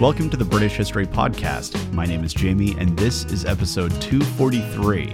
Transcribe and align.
Welcome 0.00 0.30
to 0.30 0.36
the 0.36 0.44
British 0.44 0.74
History 0.74 1.06
Podcast. 1.06 1.92
My 1.92 2.06
name 2.06 2.22
is 2.22 2.32
Jamie, 2.32 2.76
and 2.78 2.96
this 2.96 3.24
is 3.24 3.44
episode 3.44 3.90
243 4.00 5.06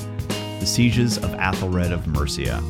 The 0.60 0.66
Sieges 0.66 1.16
of 1.16 1.30
AEthelred 1.30 1.90
of 1.90 2.06
Mercia. 2.06 2.62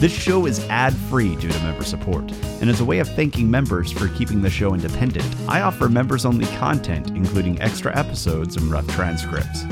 This 0.00 0.10
show 0.10 0.46
is 0.46 0.66
ad 0.70 0.94
free 1.10 1.36
due 1.36 1.50
to 1.50 1.58
member 1.64 1.84
support, 1.84 2.32
and 2.62 2.70
as 2.70 2.80
a 2.80 2.84
way 2.86 2.98
of 2.98 3.10
thanking 3.10 3.50
members 3.50 3.92
for 3.92 4.08
keeping 4.08 4.40
the 4.40 4.48
show 4.48 4.72
independent, 4.72 5.26
I 5.46 5.60
offer 5.60 5.90
members 5.90 6.24
only 6.24 6.46
content, 6.56 7.10
including 7.10 7.60
extra 7.60 7.94
episodes 7.94 8.56
and 8.56 8.70
rough 8.70 8.88
transcripts. 8.88 9.64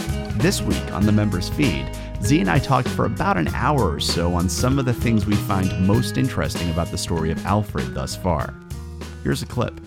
This 0.42 0.60
week 0.60 0.92
on 0.92 1.06
the 1.06 1.12
members 1.12 1.48
feed, 1.48 1.90
Z 2.20 2.38
and 2.38 2.50
I 2.50 2.58
talked 2.58 2.88
for 2.88 3.06
about 3.06 3.38
an 3.38 3.48
hour 3.54 3.90
or 3.94 4.00
so 4.00 4.34
on 4.34 4.50
some 4.50 4.78
of 4.78 4.84
the 4.84 4.92
things 4.92 5.24
we 5.24 5.36
find 5.36 5.86
most 5.86 6.18
interesting 6.18 6.68
about 6.68 6.90
the 6.90 6.98
story 6.98 7.30
of 7.30 7.46
Alfred 7.46 7.94
thus 7.94 8.14
far. 8.14 8.52
Here's 9.22 9.40
a 9.40 9.46
clip. 9.46 9.80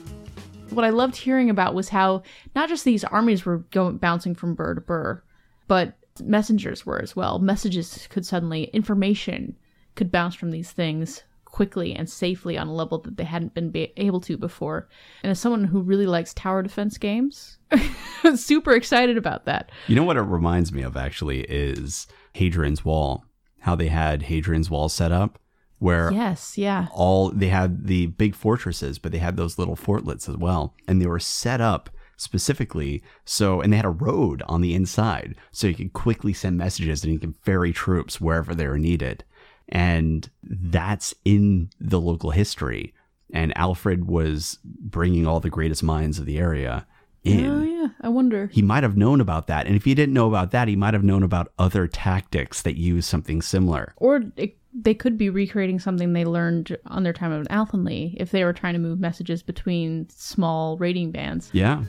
What 0.76 0.86
I 0.86 0.90
loved 0.90 1.16
hearing 1.16 1.50
about 1.50 1.74
was 1.74 1.90
how 1.90 2.24
not 2.56 2.70
just 2.70 2.86
these 2.86 3.04
armies 3.04 3.46
were 3.46 3.60
going 3.72 3.98
bouncing 3.98 4.36
from 4.36 4.56
burh 4.56 4.76
to 4.76 4.82
burh, 4.82 5.24
but 5.68 5.96
messengers 6.22 6.86
were 6.86 7.02
as 7.02 7.16
well. 7.16 7.40
Messages 7.40 8.08
could 8.10 8.26
suddenly 8.26 8.66
information 8.66 9.56
could 9.96 10.12
bounce 10.12 10.36
from 10.36 10.52
these 10.52 10.72
things 10.72 11.24
quickly 11.46 11.94
and 11.94 12.10
safely 12.10 12.58
on 12.58 12.68
a 12.68 12.74
level 12.74 12.98
that 12.98 13.16
they 13.16 13.24
hadn't 13.24 13.54
been 13.54 13.70
be- 13.70 13.94
able 13.98 14.20
to 14.20 14.36
before. 14.36 14.90
And 15.22 15.30
as 15.30 15.40
someone 15.40 15.66
who 15.66 15.82
really 15.82 16.08
likes 16.08 16.34
tower 16.34 16.64
defense 16.64 16.98
games, 16.98 17.60
super 18.36 18.72
excited 18.74 19.18
about 19.18 19.46
that. 19.46 19.72
You 19.88 19.96
know 19.96 20.04
what 20.04 20.18
it 20.18 20.22
reminds 20.22 20.74
me 20.74 20.82
of 20.82 20.98
actually 20.98 21.42
is 21.42 22.08
Hadrian's 22.34 22.84
Wall. 22.84 23.24
How 23.60 23.76
they 23.76 23.88
had 23.88 24.24
Hadrian's 24.24 24.70
Wall 24.70 24.90
set 24.90 25.12
up 25.12 25.38
where 25.84 26.12
yes, 26.14 26.58
yeah. 26.58 26.88
all 26.94 27.30
they 27.30 27.50
had 27.50 27.88
the 27.88 28.08
big 28.08 28.36
fortresses, 28.36 28.98
but 28.98 29.12
they 29.12 29.18
had 29.18 29.36
those 29.36 29.58
little 29.58 29.76
fortlets 29.76 30.30
as 30.30 30.38
well. 30.38 30.74
And 30.88 31.02
they 31.02 31.08
were 31.08 31.20
set 31.20 31.60
up 31.60 31.90
specifically 32.16 33.04
so 33.26 33.60
and 33.60 33.74
they 33.74 33.78
had 33.78 33.86
a 33.86 33.90
road 33.90 34.44
on 34.48 34.62
the 34.62 34.76
inside 34.76 35.36
so 35.52 35.68
you 35.68 35.74
could 35.74 35.92
quickly 35.92 36.32
send 36.32 36.58
messages 36.58 37.04
and 37.04 37.12
you 37.12 37.20
can 37.20 37.34
ferry 37.34 37.74
troops 37.74 38.22
wherever 38.22 38.56
they 38.56 38.68
were 38.68 38.78
needed 38.78 39.26
and 39.68 40.30
that's 40.44 41.14
in 41.26 41.70
the 41.80 42.00
local 42.00 42.32
history. 42.32 42.94
And 43.34 43.58
Alfred 43.58 44.06
was 44.06 44.60
bringing 44.64 45.26
all 45.26 45.40
the 45.40 45.50
greatest 45.50 45.84
minds 45.84 46.20
of 46.20 46.26
the 46.26 46.38
area 46.38 46.86
in. 47.24 47.46
Oh 47.46 47.64
yeah, 47.64 47.88
I 48.02 48.10
wonder. 48.10 48.50
He 48.54 48.62
might 48.62 48.84
have 48.84 48.96
known 48.96 49.20
about 49.20 49.48
that, 49.48 49.66
and 49.66 49.76
if 49.76 49.86
he 49.86 49.96
didn't 49.96 50.14
know 50.14 50.28
about 50.28 50.52
that, 50.52 50.68
he 50.68 50.76
might 50.76 50.94
have 50.94 51.04
known 51.04 51.24
about 51.24 51.52
other 51.58 51.88
tactics 51.88 52.62
that 52.62 52.78
use 52.78 53.06
something 53.06 53.42
similar. 53.42 53.94
Or 53.98 54.22
it, 54.36 54.58
they 54.74 54.94
could 54.94 55.18
be 55.18 55.30
recreating 55.30 55.80
something 55.80 56.14
they 56.14 56.26
learned 56.26 56.78
on 56.88 57.04
their 57.04 57.14
time 57.14 57.32
at 57.32 57.50
Athelney 57.52 58.18
if 58.20 58.32
they 58.32 58.44
were 58.44 58.54
trying 58.54 58.74
to 58.74 58.80
move 58.80 59.00
messages 59.00 59.44
between 59.44 60.10
small 60.10 60.78
raiding 60.78 61.12
bands. 61.12 61.50
Yeah. 61.54 61.84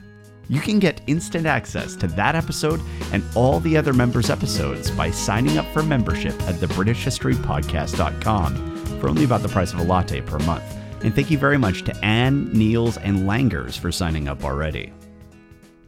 You 0.49 0.61
can 0.61 0.79
get 0.79 1.01
instant 1.07 1.47
access 1.47 1.97
to 1.97 2.07
that 2.09 2.35
episode 2.35 2.83
and 3.13 3.25
all 3.35 3.61
the 3.61 3.79
other 3.79 3.95
members' 3.95 4.29
episodes 4.29 4.91
by 4.91 5.11
signing 5.11 5.57
up 5.57 5.65
for 5.73 5.83
membership 5.83 6.35
at 6.43 6.57
thebritishhistorypodcast.com 6.57 9.01
for 9.01 9.09
only 9.09 9.25
about 9.25 9.43
the 9.43 9.49
price 9.49 9.73
of 9.73 9.79
a 9.79 9.85
latte 9.85 10.21
per 10.21 10.39
month. 10.41 10.65
And 11.03 11.15
thank 11.15 11.31
you 11.31 11.39
very 11.39 11.57
much 11.59 11.85
to 11.85 11.97
Anne, 12.05 12.53
Niels, 12.53 12.99
and 12.99 13.21
Langers 13.21 13.79
for 13.79 13.91
signing 13.91 14.29
up 14.29 14.45
already. 14.45 14.93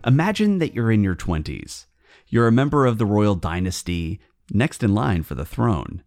Imagine 0.06 0.58
that 0.58 0.72
you're 0.74 0.92
in 0.92 1.04
your 1.04 1.16
20s. 1.16 1.84
You're 2.28 2.48
a 2.48 2.52
member 2.52 2.86
of 2.86 2.98
the 2.98 3.06
royal 3.06 3.34
dynasty, 3.34 4.20
next 4.50 4.82
in 4.82 4.94
line 4.94 5.22
for 5.22 5.34
the 5.34 5.44
throne. 5.44 6.02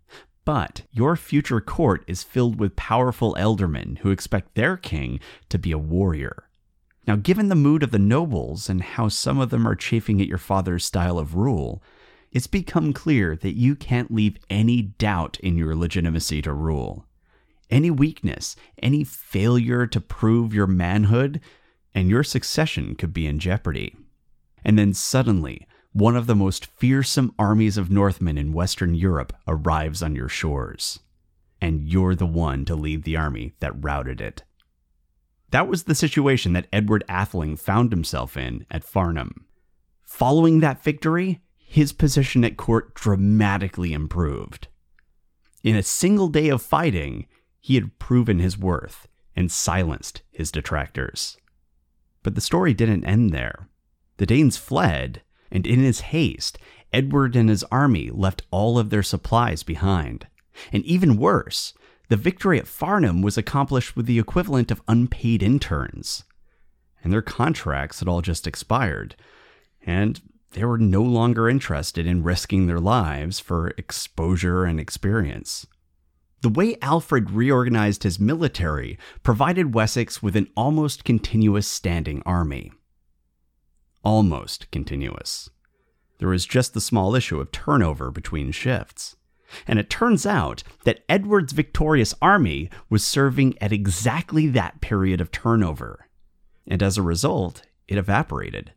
But 0.50 0.82
your 0.92 1.16
future 1.16 1.62
court 1.62 2.04
is 2.08 2.24
filled 2.24 2.60
with 2.60 2.76
powerful 2.76 3.36
ealdormen 3.36 4.00
who 4.00 4.10
expect 4.10 4.56
their 4.56 4.78
king 4.78 5.20
to 5.50 5.60
be 5.60 5.72
a 5.72 5.78
warrior. 5.78 6.50
Now, 7.06 7.18
given 7.18 7.50
the 7.50 7.56
mood 7.56 7.84
of 7.84 7.92
the 7.92 8.00
nobles 8.00 8.68
and 8.68 8.82
how 8.82 9.10
some 9.10 9.40
of 9.40 9.52
them 9.52 9.68
are 9.68 9.76
chafing 9.76 10.20
at 10.20 10.28
your 10.28 10.40
father's 10.40 10.84
style 10.84 11.20
of 11.20 11.36
rule, 11.36 11.84
it's 12.32 12.48
become 12.48 12.94
clear 12.94 13.36
that 13.36 13.58
you 13.58 13.76
can't 13.76 14.10
leave 14.10 14.40
any 14.50 14.82
doubt 14.82 15.40
in 15.42 15.56
your 15.56 15.76
legitimacy 15.76 16.42
to 16.42 16.52
rule. 16.52 17.06
Any 17.70 17.92
weakness, 17.92 18.56
any 18.82 19.04
failure 19.04 19.86
to 19.86 20.02
prove 20.02 20.52
your 20.52 20.66
manhood, 20.66 21.42
and 21.94 22.10
your 22.10 22.24
succession 22.24 22.96
could 22.96 23.14
be 23.14 23.28
in 23.28 23.38
jeopardy. 23.38 23.96
And 24.66 24.80
then 24.80 24.96
suddenly, 24.96 25.68
one 25.92 26.16
of 26.16 26.28
the 26.28 26.36
most 26.36 26.66
fearsome 26.66 27.34
armies 27.40 27.78
of 27.78 27.90
Northmen 27.90 28.38
in 28.38 28.54
Western 28.54 28.94
Europe 28.94 29.34
arrives 29.48 30.04
on 30.04 30.16
your 30.16 30.30
shores. 30.30 31.00
And 31.62 31.88
you're 31.90 32.16
the 32.16 32.26
one 32.26 32.64
to 32.66 32.76
lead 32.76 33.04
the 33.04 33.18
army 33.18 33.54
that 33.60 33.84
routed 33.84 34.22
it. 34.22 34.44
That 35.52 35.68
was 35.68 35.84
the 35.84 35.96
situation 35.96 36.54
that 36.54 36.68
Edward 36.72 37.04
Atheling 37.10 37.58
found 37.58 37.92
himself 37.92 38.38
in 38.38 38.66
at 38.70 38.84
Farnham. 38.84 39.46
Following 40.06 40.60
that 40.60 40.84
victory, 40.84 41.42
his 41.58 41.92
position 41.92 42.44
at 42.46 42.58
court 42.58 42.94
dramatically 42.94 43.94
improved. 43.94 44.68
In 45.64 45.76
a 45.76 45.84
single 45.84 46.30
day 46.30 46.50
of 46.50 46.62
fighting, 46.62 47.26
he 47.60 47.76
had 47.76 48.00
proven 48.00 48.40
his 48.40 48.58
worth 48.58 49.08
and 49.36 49.52
silenced 49.52 50.22
his 50.32 50.52
detractors. 50.52 51.38
But 52.24 52.36
the 52.36 52.42
story 52.42 52.74
didn't 52.74 53.06
end 53.06 53.32
there. 53.32 53.70
The 54.18 54.26
Danes 54.26 54.58
fled, 54.58 55.22
and 55.52 55.66
in 55.66 55.80
his 55.80 56.02
haste, 56.02 56.58
Edward 56.92 57.36
and 57.36 57.50
his 57.50 57.64
army 57.66 58.10
left 58.10 58.44
all 58.52 58.80
of 58.80 58.90
their 58.90 59.04
supplies 59.04 59.64
behind. 59.64 60.28
And 60.72 60.84
even 60.86 61.18
worse, 61.18 61.74
the 62.10 62.18
victory 62.18 62.60
at 62.60 62.68
Farnham 62.68 63.22
was 63.22 63.38
accomplished 63.38 63.96
with 63.96 64.08
the 64.08 64.20
equivalent 64.20 64.72
of 64.72 64.82
unpaid 64.88 65.44
interns. 65.44 66.24
And 67.04 67.14
their 67.14 67.22
contracts 67.22 68.00
had 68.00 68.08
all 68.08 68.22
just 68.22 68.48
expired, 68.48 69.16
and 69.86 70.20
they 70.52 70.66
were 70.66 70.80
no 70.80 71.04
longer 71.04 71.48
interested 71.48 72.08
in 72.08 72.24
risking 72.24 72.66
their 72.66 72.80
lives 72.80 73.40
for 73.40 73.70
exposure 73.78 74.66
and 74.66 74.80
experience. 74.80 75.68
The 76.42 76.50
way 76.50 76.78
Alfred 76.82 77.32
reorganized 77.32 78.04
his 78.04 78.20
military 78.20 78.98
provided 79.24 79.76
Wessex 79.76 80.24
with 80.24 80.36
an 80.36 80.48
almost 80.56 81.04
continuous 81.04 81.68
standing 81.68 82.24
army. 82.26 82.72
Almost 84.04 84.72
continuous. 84.72 85.50
There 86.20 86.30
was 86.30 86.46
just 86.46 86.74
the 86.74 86.82
small 86.82 87.16
issue 87.16 87.40
of 87.40 87.52
turnover 87.52 88.12
between 88.12 88.52
shifts. 88.52 89.16
And 89.68 89.80
it 89.80 89.90
turns 89.90 90.26
out 90.26 90.64
that 90.84 91.04
Edward's 91.10 91.54
victorious 91.54 92.14
army 92.22 92.70
was 92.90 93.04
serving 93.04 93.58
at 93.60 93.72
exactly 93.72 94.48
that 94.48 94.82
period 94.82 95.22
of 95.22 95.32
turnover. 95.32 96.08
And 96.68 96.84
as 96.84 96.98
a 96.98 97.02
result, 97.02 97.64
it 97.88 97.98
evaporated. 97.98 98.74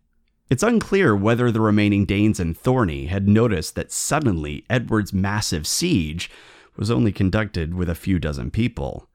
It's 0.48 0.62
unclear 0.62 1.14
whether 1.14 1.50
the 1.50 1.60
remaining 1.60 2.04
Danes 2.04 2.40
in 2.40 2.54
Thorney 2.54 3.06
had 3.06 3.28
noticed 3.28 3.74
that 3.74 3.92
suddenly 3.92 4.64
Edward's 4.68 5.12
massive 5.12 5.66
siege 5.66 6.30
was 6.76 6.90
only 6.90 7.12
conducted 7.12 7.74
with 7.74 7.88
a 7.88 7.94
few 7.94 8.18
dozen 8.18 8.50
people. 8.50 9.08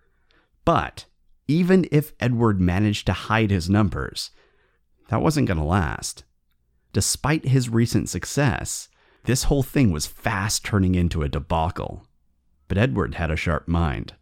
But 0.65 1.05
even 1.47 1.87
if 1.91 2.13
Edward 2.19 2.59
managed 2.59 3.05
to 3.07 3.13
hide 3.13 3.51
his 3.51 3.69
numbers, 3.69 4.31
that 5.09 5.21
wasn't 5.21 5.47
going 5.47 5.57
to 5.57 5.63
last. 5.63 6.23
Despite 6.93 7.45
his 7.45 7.69
recent 7.69 8.09
success, 8.09 8.89
this 9.25 9.43
whole 9.43 9.63
thing 9.63 9.91
was 9.91 10.05
fast 10.05 10.63
turning 10.63 10.95
into 10.95 11.23
a 11.23 11.29
debacle. 11.29 12.05
But 12.67 12.77
Edward 12.77 13.15
had 13.15 13.31
a 13.31 13.35
sharp 13.35 13.67
mind. 13.67 14.15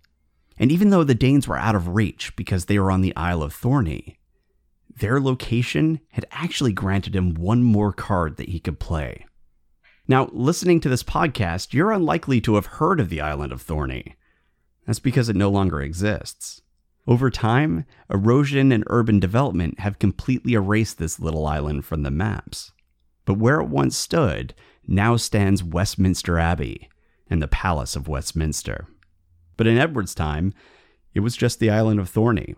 And 0.57 0.71
even 0.71 0.89
though 0.89 1.03
the 1.03 1.15
Danes 1.15 1.47
were 1.47 1.57
out 1.57 1.75
of 1.75 1.89
reach 1.89 2.35
because 2.35 2.65
they 2.65 2.79
were 2.79 2.91
on 2.91 3.01
the 3.01 3.15
Isle 3.15 3.43
of 3.43 3.53
Thorney, 3.53 4.17
their 4.97 5.19
location 5.19 5.99
had 6.11 6.25
actually 6.31 6.71
granted 6.71 7.15
him 7.15 7.33
one 7.33 7.61
more 7.61 7.91
card 7.91 8.37
that 8.37 8.49
he 8.49 8.59
could 8.59 8.79
play. 8.79 9.25
Now, 10.07 10.29
listening 10.31 10.79
to 10.81 10.89
this 10.89 11.03
podcast, 11.03 11.73
you're 11.73 11.91
unlikely 11.91 12.39
to 12.41 12.55
have 12.55 12.65
heard 12.67 12.99
of 12.99 13.09
the 13.09 13.21
island 13.21 13.51
of 13.51 13.61
Thorney. 13.61 14.15
That's 14.85 14.99
because 14.99 15.29
it 15.29 15.35
no 15.35 15.49
longer 15.49 15.81
exists. 15.81 16.61
Over 17.07 17.29
time, 17.29 17.85
erosion 18.09 18.71
and 18.71 18.83
urban 18.87 19.19
development 19.19 19.79
have 19.79 19.99
completely 19.99 20.53
erased 20.53 20.97
this 20.97 21.19
little 21.19 21.45
island 21.45 21.85
from 21.85 22.01
the 22.01 22.11
maps. 22.11 22.71
But 23.25 23.37
where 23.37 23.59
it 23.59 23.67
once 23.67 23.95
stood 23.95 24.55
now 24.87 25.15
stands 25.15 25.63
Westminster 25.63 26.39
Abbey 26.39 26.89
and 27.29 27.41
the 27.41 27.47
Palace 27.47 27.95
of 27.95 28.07
Westminster. 28.07 28.87
But 29.57 29.67
in 29.67 29.77
Edward's 29.77 30.15
time, 30.15 30.53
it 31.13 31.21
was 31.21 31.35
just 31.35 31.59
the 31.59 31.69
island 31.69 31.99
of 31.99 32.09
Thorney, 32.09 32.55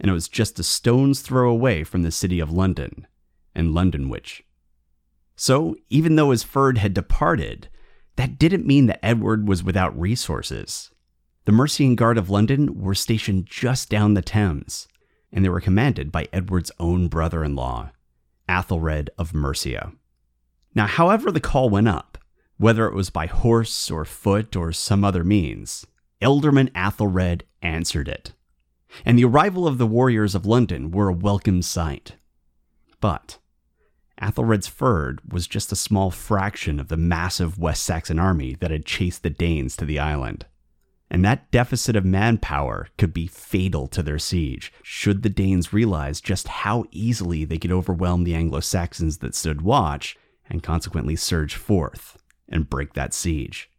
and 0.00 0.10
it 0.10 0.14
was 0.14 0.28
just 0.28 0.58
a 0.58 0.62
stone's 0.62 1.20
throw 1.20 1.50
away 1.50 1.84
from 1.84 2.02
the 2.02 2.10
city 2.10 2.40
of 2.40 2.50
London 2.50 3.06
and 3.54 3.74
Lundenwic. 3.74 4.42
So, 5.36 5.76
even 5.88 6.16
though 6.16 6.30
his 6.30 6.44
fyrd 6.44 6.78
had 6.78 6.94
departed, 6.94 7.68
that 8.16 8.38
didn't 8.38 8.66
mean 8.66 8.86
that 8.86 9.04
Edward 9.04 9.48
was 9.48 9.62
without 9.62 9.98
resources. 9.98 10.90
The 11.44 11.52
Mercian 11.52 11.96
Guard 11.96 12.18
of 12.18 12.30
London 12.30 12.80
were 12.80 12.94
stationed 12.94 13.46
just 13.46 13.88
down 13.88 14.14
the 14.14 14.22
Thames, 14.22 14.86
and 15.32 15.44
they 15.44 15.48
were 15.48 15.60
commanded 15.60 16.12
by 16.12 16.28
Edward's 16.32 16.70
own 16.78 17.08
brother 17.08 17.42
in 17.42 17.56
law, 17.56 17.90
AEthelred 18.48 19.08
of 19.18 19.34
Mercia. 19.34 19.92
Now, 20.72 20.86
however 20.86 21.32
the 21.32 21.40
call 21.40 21.68
went 21.68 21.88
up, 21.88 22.16
whether 22.58 22.86
it 22.86 22.94
was 22.94 23.10
by 23.10 23.26
horse 23.26 23.90
or 23.90 24.04
foot 24.04 24.54
or 24.54 24.70
some 24.70 25.02
other 25.02 25.24
means, 25.24 25.84
Ealdorman 26.20 26.70
AEthelred 26.74 27.42
answered 27.60 28.06
it. 28.06 28.34
And 29.04 29.18
the 29.18 29.24
arrival 29.24 29.66
of 29.66 29.78
the 29.78 29.86
warriors 29.86 30.36
of 30.36 30.46
London 30.46 30.92
were 30.92 31.08
a 31.08 31.12
welcome 31.12 31.62
sight. 31.62 32.14
But 33.00 33.38
AEthelred's 34.20 34.68
fyrd 34.68 35.18
was 35.28 35.48
just 35.48 35.72
a 35.72 35.76
small 35.76 36.12
fraction 36.12 36.78
of 36.78 36.86
the 36.86 36.96
massive 36.96 37.58
West 37.58 37.82
Saxon 37.82 38.20
army 38.20 38.54
that 38.60 38.70
had 38.70 38.86
chased 38.86 39.24
the 39.24 39.30
Danes 39.30 39.74
to 39.76 39.84
the 39.84 39.98
island. 39.98 40.46
And 41.12 41.22
that 41.26 41.50
deficit 41.50 41.94
of 41.94 42.06
manpower 42.06 42.88
could 42.96 43.12
be 43.12 43.26
fatal 43.26 43.86
to 43.88 44.02
their 44.02 44.18
siege 44.18 44.72
should 44.82 45.22
the 45.22 45.28
Danes 45.28 45.70
realize 45.70 46.22
just 46.22 46.48
how 46.48 46.86
easily 46.90 47.44
they 47.44 47.58
could 47.58 47.70
overwhelm 47.70 48.24
the 48.24 48.34
Anglo 48.34 48.60
Saxons 48.60 49.18
that 49.18 49.34
stood 49.34 49.60
watch 49.60 50.16
and 50.48 50.62
consequently 50.62 51.14
surge 51.14 51.54
forth 51.54 52.16
and 52.48 52.70
break 52.70 52.94
that 52.94 53.12
siege. 53.12 53.70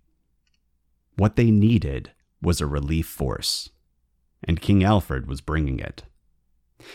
What 1.18 1.36
they 1.36 1.50
needed 1.50 2.12
was 2.40 2.62
a 2.62 2.68
relief 2.68 3.08
force, 3.08 3.72
and 4.44 4.62
King 4.62 4.84
Alfred 4.84 5.26
was 5.26 5.42
bringing 5.42 5.80
it. 5.80 6.04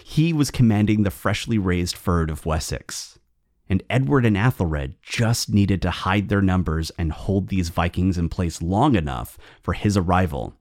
He 0.05 0.33
was 0.33 0.53
commanding 0.53 1.03
the 1.03 1.11
freshly 1.11 1.59
raised 1.59 1.97
fyrd 1.97 2.31
of 2.31 2.47
Wessex, 2.47 3.18
and 3.69 3.83
Edward 3.91 4.25
and 4.25 4.37
AEthelred 4.37 4.95
just 5.03 5.53
needed 5.53 5.83
to 5.83 5.91
hide 5.91 6.29
their 6.29 6.43
numbers 6.43 6.91
and 6.99 7.13
hold 7.13 7.49
these 7.49 7.69
Vikings 7.69 8.17
in 8.17 8.29
place 8.29 8.63
long 8.63 8.95
enough 8.95 9.39
for 9.63 9.75
his 9.75 9.97
arrival. 9.97 10.55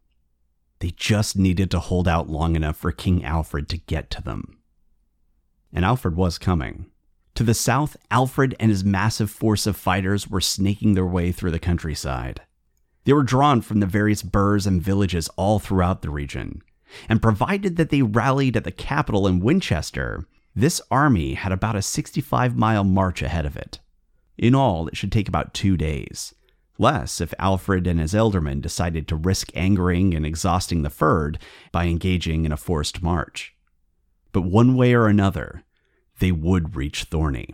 They 0.80 0.92
just 0.92 1.38
needed 1.38 1.72
to 1.72 1.80
hold 1.80 2.08
out 2.08 2.30
long 2.30 2.56
enough 2.56 2.78
for 2.78 2.92
King 2.92 3.24
Alfred 3.24 3.70
to 3.70 3.78
get 3.78 4.10
to 4.12 4.22
them. 4.22 4.60
And 5.74 5.84
Alfred 5.84 6.16
was 6.16 6.38
coming. 6.38 6.88
To 7.36 7.44
the 7.44 7.54
south, 7.54 7.98
Alfred 8.10 8.56
and 8.60 8.72
his 8.72 8.84
massive 8.84 9.30
force 9.30 9.68
of 9.68 9.78
fighters 9.78 10.28
were 10.28 10.42
snaking 10.42 10.94
their 10.94 11.06
way 11.06 11.32
through 11.32 11.52
the 11.52 11.60
countryside. 11.60 12.42
They 13.06 13.14
were 13.14 13.24
drawn 13.24 13.62
from 13.62 13.80
the 13.80 13.86
various 13.86 14.24
burhs 14.24 14.68
and 14.68 14.82
villages 14.82 15.30
all 15.38 15.60
throughout 15.60 16.02
the 16.02 16.10
region, 16.10 16.62
and 17.08 17.22
provided 17.22 17.76
that 17.78 17.90
they 17.90 18.02
rallied 18.02 18.58
at 18.58 18.64
the 18.64 18.72
capital 18.72 19.28
in 19.28 19.40
Winchester, 19.40 20.26
this 20.58 20.82
army 20.90 21.36
had 21.36 21.52
about 21.52 21.76
a 21.76 21.84
65 21.84 22.58
mile 22.58 22.84
march 22.84 23.22
ahead 23.22 23.46
of 23.46 23.56
it. 23.56 23.80
In 24.40 24.56
all, 24.56 24.88
it 24.88 24.98
should 24.98 25.12
take 25.12 25.28
about 25.28 25.54
two 25.54 25.78
days. 25.78 26.34
Less 26.80 27.22
if 27.22 27.32
Alfred 27.38 27.86
and 27.86 28.00
his 28.00 28.16
ealdormen 28.16 28.60
decided 28.60 29.08
to 29.08 29.16
risk 29.16 29.52
angering 29.54 30.16
and 30.16 30.26
exhausting 30.26 30.82
the 30.82 30.90
fyrd 30.90 31.38
by 31.72 31.86
engaging 31.86 32.44
in 32.44 32.52
a 32.52 32.58
forced 32.58 33.04
march. 33.04 33.56
But 34.32 34.42
one 34.42 34.76
way 34.76 34.96
or 34.96 35.06
another, 35.06 35.64
they 36.18 36.32
would 36.32 36.76
reach 36.76 37.06
Thorney. 37.12 37.54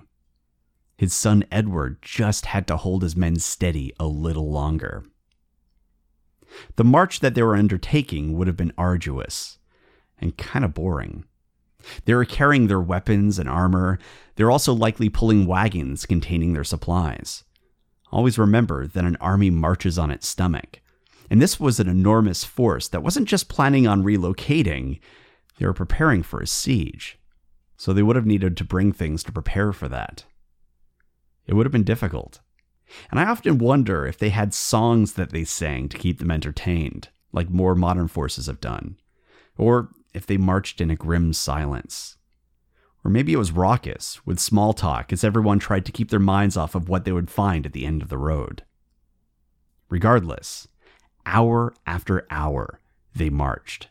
His 0.95 1.13
son 1.13 1.44
Edward 1.51 2.01
just 2.01 2.45
had 2.45 2.67
to 2.67 2.77
hold 2.77 3.03
his 3.03 3.17
men 3.17 3.35
steady 3.35 3.94
a 4.00 4.07
little 4.07 4.50
longer. 4.50 5.03
The 6.77 6.85
march 6.85 7.19
that 7.19 7.35
they 7.35 7.44
were 7.44 7.57
undertaking 7.57 8.38
would 8.38 8.47
have 8.47 8.57
been 8.57 8.73
arduous 8.77 9.57
and 10.19 10.38
kind 10.38 10.63
of 10.63 10.73
boring. 10.73 11.25
They 12.06 12.13
were 12.13 12.25
carrying 12.25 12.68
their 12.68 12.80
weapons 12.80 13.39
and 13.39 13.50
armor. 13.50 14.00
They're 14.35 14.51
also 14.51 14.74
likely 14.74 15.09
pulling 15.09 15.45
wagons 15.45 16.06
containing 16.06 16.53
their 16.53 16.63
supplies. 16.63 17.44
Always 18.12 18.38
remember 18.38 18.88
that 18.88 19.06
an 19.06 19.18
army 19.18 19.50
marches 19.50 19.97
on 19.97 20.12
its 20.12 20.27
stomach. 20.27 20.81
And 21.30 21.41
this 21.41 21.59
was 21.59 21.80
an 21.80 21.89
enormous 21.89 22.44
force 22.44 22.88
that 22.89 23.03
wasn't 23.03 23.27
just 23.27 23.50
planning 23.50 23.88
on 23.88 24.03
relocating, 24.03 25.00
they 25.57 25.65
were 25.65 25.74
preparing 25.74 26.24
for 26.24 26.39
a 26.39 26.47
siege 26.47 27.18
so 27.77 27.91
they 27.91 28.03
would 28.03 28.15
have 28.15 28.25
needed 28.25 28.56
to 28.57 28.63
bring 28.63 28.91
things 28.91 29.24
to 29.24 29.31
prepare 29.31 29.74
for 29.74 29.89
that. 29.89 30.24
It 31.45 31.53
would 31.53 31.65
have 31.65 31.71
been 31.74 31.83
difficult. 31.83 32.39
And 33.12 33.19
I 33.19 33.25
often 33.25 33.57
wonder 33.57 34.06
if 34.06 34.18
they 34.18 34.29
had 34.29 34.53
songs 34.53 35.13
that 35.13 35.31
they 35.31 35.44
sang 35.44 35.89
to 35.89 35.97
keep 35.97 36.19
them 36.19 36.31
entertained, 36.31 37.09
like 37.31 37.50
more 37.50 37.75
modern 37.75 38.07
forces 38.07 38.47
have 38.47 38.62
done, 38.62 38.97
or 39.57 39.89
if 40.13 40.25
they 40.25 40.38
marched 40.38 40.80
in 40.80 40.89
a 40.89 40.95
grim 40.95 41.33
silence. 41.33 42.18
Or 43.04 43.12
maybe 43.12 43.33
it 43.33 43.38
was 43.38 43.51
raucous, 43.51 44.25
with 44.25 44.39
small 44.39 44.74
talk 44.74 45.12
as 45.12 45.24
everyone 45.24 45.60
tried 45.60 45.86
to 45.86 45.92
keep 45.92 46.10
their 46.10 46.19
minds 46.19 46.56
off 46.56 46.75
of 46.75 46.88
what 46.88 47.04
they 47.04 47.12
would 47.12 47.30
find 47.30 47.65
at 47.65 47.74
the 47.74 47.86
end 47.86 48.01
of 48.01 48.10
the 48.10 48.18
road. 48.18 48.63
Regardless, 49.89 50.68
hour 51.25 51.74
after 51.86 52.25
hour, 52.30 52.80
they 53.15 53.30
marched. 53.30 53.89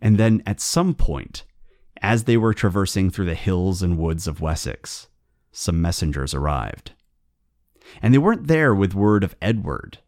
And 0.00 0.18
then 0.18 0.42
at 0.46 0.60
some 0.60 0.94
point, 0.94 1.44
as 2.00 2.24
they 2.24 2.36
were 2.36 2.54
traversing 2.54 3.10
through 3.10 3.26
the 3.26 3.34
hills 3.34 3.82
and 3.82 3.98
woods 3.98 4.26
of 4.26 4.40
Wessex, 4.40 5.08
some 5.52 5.80
messengers 5.80 6.34
arrived. 6.34 6.92
And 8.00 8.12
they 8.12 8.18
weren't 8.18 8.48
there 8.48 8.74
with 8.74 8.94
word 8.94 9.22
of 9.22 9.36
Edward, 9.42 9.98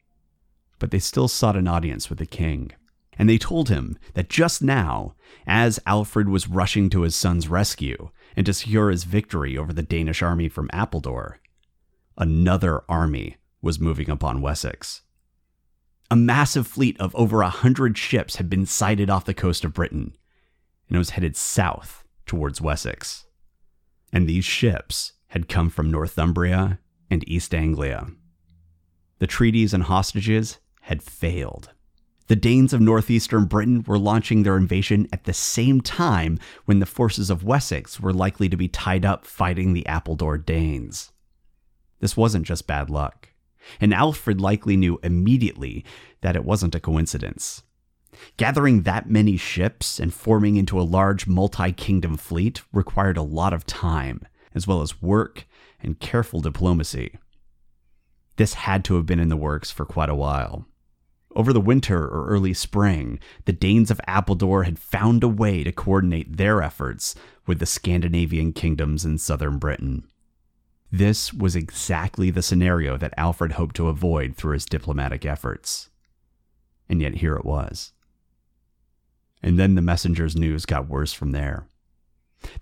but 0.79 0.91
they 0.91 0.99
still 0.99 1.29
sought 1.29 1.57
an 1.57 1.69
audience 1.69 2.09
with 2.09 2.19
the 2.19 2.27
king. 2.27 2.73
And 3.19 3.28
they 3.28 3.38
told 3.38 3.69
him 3.69 3.99
that 4.14 4.28
just 4.28 4.62
now, 4.62 5.14
as 5.46 5.81
Alfred 5.87 6.28
was 6.28 6.49
rushing 6.49 6.90
to 6.90 7.02
his 7.02 7.14
son's 7.14 7.49
rescue 7.49 8.11
and 8.37 8.44
to 8.46 8.52
secure 8.52 8.90
his 8.90 9.05
victory 9.05 9.56
over 9.56 9.72
the 9.72 9.82
Danish 9.82 10.22
army 10.22 10.49
from 10.49 10.70
Appledore, 10.72 11.40
another 12.16 12.82
army 12.88 13.37
was 13.62 13.81
moving 13.81 14.11
upon 14.11 14.40
Wessex. 14.40 15.02
A 16.11 16.16
massive 16.16 16.66
fleet 16.66 17.00
of 17.00 17.14
over 17.16 17.43
a 17.43 17.49
hundred 17.49 17.96
ships 17.96 18.37
had 18.37 18.50
been 18.50 18.66
sighted 18.66 19.08
off 19.08 19.25
the 19.25 19.34
coast 19.34 19.64
of 19.64 19.72
Britain, 19.72 20.16
and 20.88 20.96
it 20.96 20.99
was 20.99 21.11
headed 21.11 21.37
south 21.37 22.05
towards 22.26 22.61
Wessex. 22.61 23.26
And 24.12 24.28
these 24.28 24.44
ships 24.44 25.12
had 25.28 25.49
come 25.49 25.70
from 25.70 25.90
Northumbria 25.90 26.78
and 27.11 27.28
East 27.28 27.55
Anglia. 27.55 28.06
The 29.19 29.26
treaties 29.26 29.72
and 29.72 29.84
hostages 29.84 30.58
had 30.82 31.02
failed. 31.02 31.70
The 32.26 32.37
Danes 32.37 32.73
of 32.73 32.81
northeastern 32.81 33.44
Britain 33.44 33.85
were 33.87 33.99
launching 33.99 34.43
their 34.43 34.56
invasion 34.56 35.09
at 35.12 35.25
the 35.25 35.35
same 35.35 35.82
time 35.82 36.38
when 36.65 36.79
the 36.79 36.87
forces 36.87 37.29
of 37.29 37.44
Wessex 37.44 38.00
were 38.00 38.15
likely 38.15 38.49
to 38.49 38.56
be 38.56 38.67
tied 38.67 39.05
up 39.05 39.26
fighting 39.26 39.75
the 39.75 39.87
Appledore 39.87 40.38
Danes. 40.38 41.12
This 42.00 42.17
wasn't 42.17 42.47
just 42.47 42.67
bad 42.67 42.88
luck, 42.88 43.29
and 43.79 43.93
Alfred 43.93 44.41
likely 44.41 44.75
knew 44.76 44.99
immediately 45.03 45.85
that 46.23 46.35
it 46.35 46.47
wasn't 46.47 46.75
a 46.75 46.81
coincidence. 46.81 47.62
Gathering 48.38 48.82
that 48.82 49.11
many 49.11 49.37
ships 49.37 49.99
and 49.99 50.15
forming 50.15 50.56
into 50.56 50.81
a 50.81 50.82
large 50.82 51.26
multi 51.26 51.73
kingdom 51.73 52.17
fleet 52.17 52.62
required 52.73 53.19
a 53.19 53.23
lot 53.23 53.53
of 53.53 53.67
time, 53.67 54.26
as 54.55 54.67
well 54.67 54.81
as 54.81 55.03
work 55.03 55.47
and 55.82 56.00
careful 56.00 56.41
diplomacy. 56.41 57.19
This 58.37 58.55
had 58.55 58.82
to 58.87 58.94
have 58.94 59.05
been 59.05 59.21
in 59.21 59.29
the 59.29 59.37
works 59.37 59.71
for 59.71 59.85
quite 59.85 60.09
a 60.09 60.15
while. 60.15 60.67
Over 61.35 61.53
the 61.53 61.61
winter 61.61 62.05
or 62.05 62.27
early 62.29 62.55
spring, 62.55 63.19
the 63.45 63.53
Danes 63.53 63.91
of 63.91 64.01
Appledore 64.07 64.65
had 64.65 64.79
found 64.79 65.25
a 65.25 65.29
way 65.29 65.65
to 65.65 65.73
coordinate 65.73 66.37
their 66.37 66.62
efforts 66.62 67.14
with 67.47 67.59
the 67.59 67.67
Scandinavian 67.67 68.53
kingdoms 68.53 69.05
in 69.05 69.19
southern 69.19 69.59
Britain. 69.59 70.07
This 70.93 71.33
was 71.33 71.57
exactly 71.57 72.31
the 72.31 72.43
scenario 72.43 72.97
that 72.97 73.14
Alfred 73.17 73.53
hoped 73.53 73.75
to 73.76 73.88
avoid 73.88 74.37
through 74.37 74.53
his 74.53 74.64
diplomatic 74.64 75.26
efforts. 75.26 75.91
And 76.88 77.03
yet 77.03 77.17
here 77.17 77.35
it 77.35 77.45
was 77.45 77.95
and 79.45 79.59
then 79.59 79.75
the 79.75 79.83
messenger's 79.83 80.35
news 80.35 80.64
got 80.64 80.88
worse 80.88 81.12
from 81.12 81.33
there. 81.33 81.67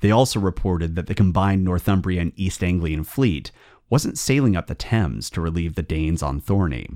They 0.00 0.10
also 0.10 0.40
reported 0.40 0.96
that 0.96 1.06
the 1.06 1.14
combined 1.14 1.64
Northumbrian 1.64 2.20
and 2.20 2.32
East 2.34 2.62
Anglian 2.62 3.04
fleet 3.04 3.52
wasn't 3.88 4.18
sailing 4.18 4.56
up 4.56 4.66
the 4.66 4.74
Thames 4.74 5.30
to 5.30 5.40
relieve 5.40 5.76
the 5.76 5.82
Danes 5.82 6.24
on 6.24 6.40
Thorney. 6.40 6.88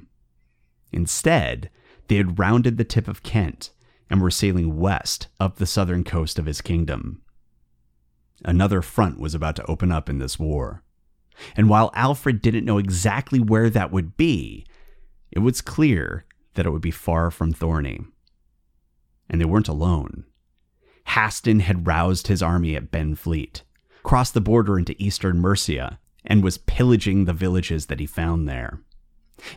Instead, 0.93 1.71
they 2.09 2.17
had 2.17 2.39
rounded 2.39 2.77
the 2.77 2.85
tip 2.85 3.09
of 3.09 3.23
Kent 3.23 3.71
and 4.09 4.21
were 4.21 4.31
sailing 4.31 4.79
west 4.79 5.29
up 5.41 5.57
the 5.57 5.67
southern 5.67 6.05
coast 6.05 6.39
of 6.39 6.47
his 6.47 6.61
kingdom. 6.61 7.23
Another 8.45 8.83
front 8.83 9.19
was 9.19 9.35
about 9.35 9.57
to 9.57 9.67
open 9.67 9.91
up 9.91 10.09
in 10.09 10.19
this 10.19 10.39
war. 10.39 10.83
And 11.57 11.69
while 11.69 11.91
Alfred 11.95 12.41
didn't 12.41 12.65
know 12.65 12.79
exactly 12.79 13.41
where 13.41 13.69
that 13.71 13.91
would 13.91 14.17
be, 14.17 14.67
it 15.31 15.41
was 15.41 15.61
clear 15.61 16.25
that 16.55 16.67
it 16.67 16.71
would 16.71 16.83
be 16.83 16.91
far 16.91 17.31
from 17.31 17.53
Thorney 17.53 18.07
and 19.29 19.41
they 19.41 19.45
weren't 19.45 19.69
alone. 19.69 20.25
Haston 21.09 21.61
had 21.61 21.87
roused 21.87 22.27
his 22.27 22.43
army 22.43 22.77
at 22.77 22.91
Benfleet, 22.91 23.63
crossed 24.03 24.35
the 24.35 24.41
border 24.41 24.79
into 24.79 25.01
eastern 25.03 25.41
Mercia, 25.41 25.99
and 26.25 26.43
was 26.43 26.59
pillaging 26.59 27.25
the 27.25 27.33
villages 27.33 27.87
that 27.87 28.01
he 28.01 28.07
found 28.07 28.49
there. 28.49 28.81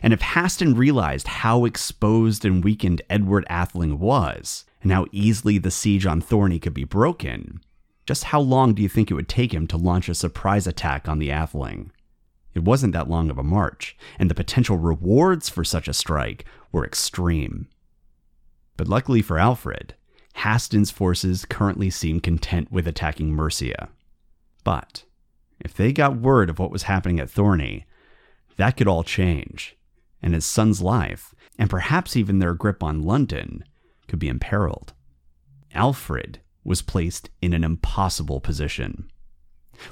And 0.02 0.12
if 0.12 0.20
Haston 0.20 0.76
realized 0.76 1.26
how 1.26 1.64
exposed 1.64 2.44
and 2.44 2.62
weakened 2.62 3.02
Edward 3.08 3.46
Atheling 3.48 3.98
was, 3.98 4.64
and 4.82 4.92
how 4.92 5.06
easily 5.12 5.58
the 5.58 5.70
siege 5.70 6.06
on 6.06 6.20
Thorney 6.20 6.60
could 6.60 6.74
be 6.74 6.84
broken, 6.84 7.60
just 8.06 8.24
how 8.24 8.40
long 8.40 8.74
do 8.74 8.82
you 8.82 8.88
think 8.88 9.10
it 9.10 9.14
would 9.14 9.28
take 9.28 9.52
him 9.52 9.66
to 9.68 9.76
launch 9.76 10.08
a 10.08 10.14
surprise 10.14 10.66
attack 10.66 11.08
on 11.08 11.18
the 11.18 11.30
Atheling? 11.30 11.90
It 12.54 12.64
wasn't 12.64 12.92
that 12.94 13.08
long 13.08 13.30
of 13.30 13.38
a 13.38 13.44
march, 13.44 13.96
and 14.18 14.28
the 14.28 14.34
potential 14.34 14.76
rewards 14.76 15.48
for 15.48 15.64
such 15.64 15.86
a 15.86 15.94
strike 15.94 16.44
were 16.72 16.84
extreme. 16.84 17.68
But 18.76 18.88
luckily 18.88 19.22
for 19.22 19.38
Alfred, 19.38 19.94
Haston's 20.38 20.90
forces 20.90 21.44
currently 21.44 21.90
seem 21.90 22.20
content 22.20 22.72
with 22.72 22.88
attacking 22.88 23.32
Mercia. 23.32 23.88
But 24.64 25.04
if 25.60 25.74
they 25.74 25.92
got 25.92 26.16
word 26.16 26.50
of 26.50 26.58
what 26.58 26.70
was 26.70 26.84
happening 26.84 27.20
at 27.20 27.30
Thorney, 27.30 27.84
that 28.60 28.76
could 28.76 28.88
all 28.88 29.02
change, 29.02 29.76
and 30.22 30.34
his 30.34 30.44
son's 30.44 30.80
life, 30.82 31.34
and 31.58 31.70
perhaps 31.70 32.16
even 32.16 32.38
their 32.38 32.54
grip 32.54 32.82
on 32.82 33.02
London, 33.02 33.64
could 34.06 34.18
be 34.18 34.28
imperiled. 34.28 34.92
Alfred 35.72 36.40
was 36.64 36.82
placed 36.82 37.30
in 37.40 37.52
an 37.52 37.64
impossible 37.64 38.40
position. 38.40 39.10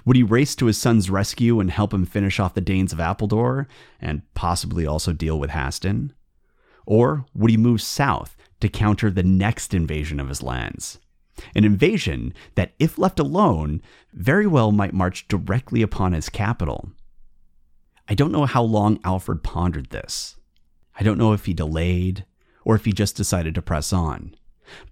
Would 0.04 0.16
he 0.16 0.22
race 0.22 0.54
to 0.56 0.66
his 0.66 0.76
son's 0.76 1.08
rescue 1.08 1.60
and 1.60 1.70
help 1.70 1.94
him 1.94 2.04
finish 2.04 2.38
off 2.38 2.54
the 2.54 2.60
Danes 2.60 2.92
of 2.92 3.00
Appledore 3.00 3.68
and 4.00 4.22
possibly 4.34 4.86
also 4.86 5.12
deal 5.12 5.38
with 5.38 5.50
Haston? 5.50 6.12
Or 6.84 7.24
would 7.34 7.50
he 7.50 7.56
move 7.56 7.80
south 7.80 8.36
to 8.60 8.68
counter 8.68 9.10
the 9.10 9.22
next 9.22 9.72
invasion 9.72 10.20
of 10.20 10.28
his 10.28 10.42
lands? 10.42 10.98
An 11.54 11.64
invasion 11.64 12.34
that, 12.54 12.74
if 12.78 12.98
left 12.98 13.18
alone, 13.18 13.80
very 14.12 14.46
well 14.46 14.72
might 14.72 14.92
march 14.92 15.28
directly 15.28 15.82
upon 15.82 16.12
his 16.12 16.28
capital. 16.28 16.90
I 18.08 18.14
don't 18.14 18.32
know 18.32 18.46
how 18.46 18.62
long 18.62 18.98
Alfred 19.04 19.42
pondered 19.42 19.90
this. 19.90 20.36
I 20.98 21.02
don't 21.02 21.18
know 21.18 21.32
if 21.32 21.44
he 21.44 21.52
delayed 21.52 22.24
or 22.64 22.74
if 22.74 22.84
he 22.84 22.92
just 22.92 23.16
decided 23.16 23.54
to 23.54 23.62
press 23.62 23.92
on. 23.92 24.34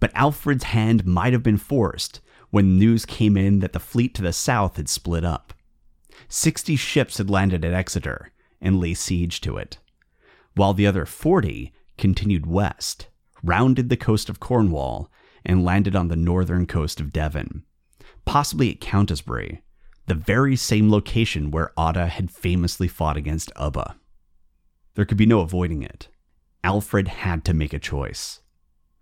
But 0.01 0.15
Alfred's 0.15 0.65
hand 0.65 1.07
might 1.07 1.33
have 1.33 1.43
been 1.43 1.57
forced 1.57 2.21
when 2.51 2.79
news 2.79 3.05
came 3.05 3.37
in 3.37 3.61
that 3.61 3.73
the 3.73 3.81
fleet 3.81 4.15
to 4.15 4.23
the 4.23 4.33
south 4.33 4.77
had 4.77 4.89
split 4.89 5.25
up. 5.25 5.53
Sixty 6.29 6.77
ships 6.77 7.19
had 7.19 7.31
landed 7.31 7.65
at 7.65 7.73
Exeter 7.73 8.33
and 8.61 8.81
lay 8.81 8.95
siege 8.95 9.41
to 9.43 9.57
it, 9.57 9.79
while 10.55 10.73
the 10.73 10.87
other 10.87 11.05
forty 11.05 11.73
continued 11.99 12.47
west, 12.47 13.09
rounded 13.43 13.89
the 13.89 13.97
coast 13.97 14.29
of 14.29 14.41
Cornwall, 14.41 15.11
and 15.45 15.65
landed 15.65 15.95
on 15.95 16.09
the 16.09 16.17
northern 16.17 16.67
coast 16.67 17.01
of 17.01 17.13
Devon, 17.13 17.65
possibly 18.25 18.71
at 18.71 18.81
Countisbury, 18.81 19.63
the 20.07 20.15
very 20.15 20.57
same 20.57 20.91
location 20.91 21.51
where 21.51 21.73
Odda 21.77 22.09
had 22.09 22.31
famously 22.31 22.89
fought 22.89 23.17
against 23.17 23.53
Ubba. 23.55 23.97
There 24.95 25.05
could 25.05 25.19
be 25.19 25.27
no 25.27 25.41
avoiding 25.41 25.83
it. 25.83 26.09
Alfred 26.65 27.09
had 27.09 27.45
to 27.45 27.55
make 27.55 27.73
a 27.73 27.79
choice. 27.79 28.41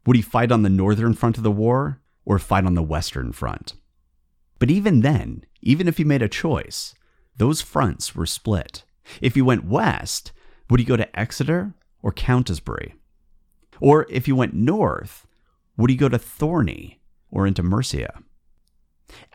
Would 0.07 0.17
he 0.17 0.23
fight 0.23 0.51
on 0.51 0.63
the 0.63 0.71
northern 0.71 1.15
front 1.15 1.37
of 1.37 1.43
the 1.43 1.51
war 1.53 2.01
or 2.25 2.39
fight 2.39 2.67
on 2.67 2.75
the 2.75 2.83
western 2.83 3.33
front? 3.33 3.75
But 4.59 4.71
even 4.71 5.01
then, 5.01 5.45
even 5.63 5.89
if 5.89 5.99
he 5.99 6.05
made 6.05 6.23
a 6.23 6.29
choice, 6.29 6.95
those 7.37 7.61
fronts 7.61 8.15
were 8.15 8.27
split. 8.27 8.85
If 9.21 9.35
he 9.35 9.43
went 9.43 9.65
west, 9.65 10.33
would 10.71 10.81
he 10.81 10.87
go 10.87 10.97
to 10.97 11.19
Exeter 11.19 11.75
or 12.03 12.13
Countisbury? 12.13 12.95
Or 13.81 14.07
if 14.09 14.27
he 14.27 14.33
went 14.33 14.55
north, 14.55 15.27
would 15.77 15.91
he 15.91 15.97
go 15.97 16.09
to 16.09 16.19
Thorney 16.19 17.01
or 17.31 17.47
into 17.47 17.63
Mercia? 17.63 18.23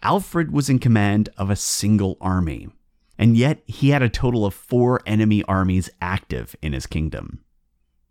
Alfred 0.02 0.52
was 0.52 0.70
in 0.70 0.80
command 0.80 1.30
of 1.38 1.50
a 1.50 1.56
single 1.56 2.18
army, 2.20 2.70
and 3.18 3.38
yet 3.38 3.62
he 3.66 3.90
had 3.90 4.02
a 4.02 4.10
total 4.10 4.46
of 4.46 4.54
four 4.54 5.02
enemy 5.06 5.44
armies 5.44 5.90
active 6.02 6.56
in 6.62 6.74
his 6.74 6.88
kingdom. 6.88 7.44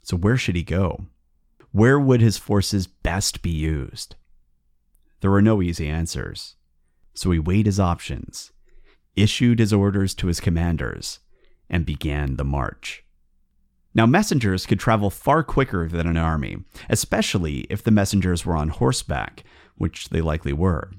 So 0.02 0.16
where 0.16 0.36
should 0.36 0.56
he 0.56 0.62
go? 0.62 1.06
Where 1.72 1.98
would 1.98 2.20
his 2.20 2.38
forces 2.38 2.86
best 2.86 3.42
be 3.42 3.50
used? 3.50 4.16
There 5.20 5.30
were 5.30 5.42
no 5.42 5.60
easy 5.62 5.88
answers. 5.88 6.56
So 7.14 7.30
he 7.30 7.38
weighed 7.38 7.66
his 7.66 7.80
options, 7.80 8.52
issued 9.16 9.58
his 9.58 9.72
orders 9.72 10.14
to 10.14 10.28
his 10.28 10.40
commanders, 10.40 11.18
and 11.68 11.84
began 11.84 12.36
the 12.36 12.44
march. 12.44 13.04
Now, 13.94 14.06
messengers 14.06 14.66
could 14.66 14.78
travel 14.78 15.10
far 15.10 15.42
quicker 15.42 15.88
than 15.88 16.06
an 16.06 16.16
army, 16.16 16.58
especially 16.88 17.60
if 17.68 17.82
the 17.82 17.90
messengers 17.90 18.46
were 18.46 18.56
on 18.56 18.68
horseback, 18.68 19.42
which 19.76 20.10
they 20.10 20.20
likely 20.20 20.52
were. 20.52 20.92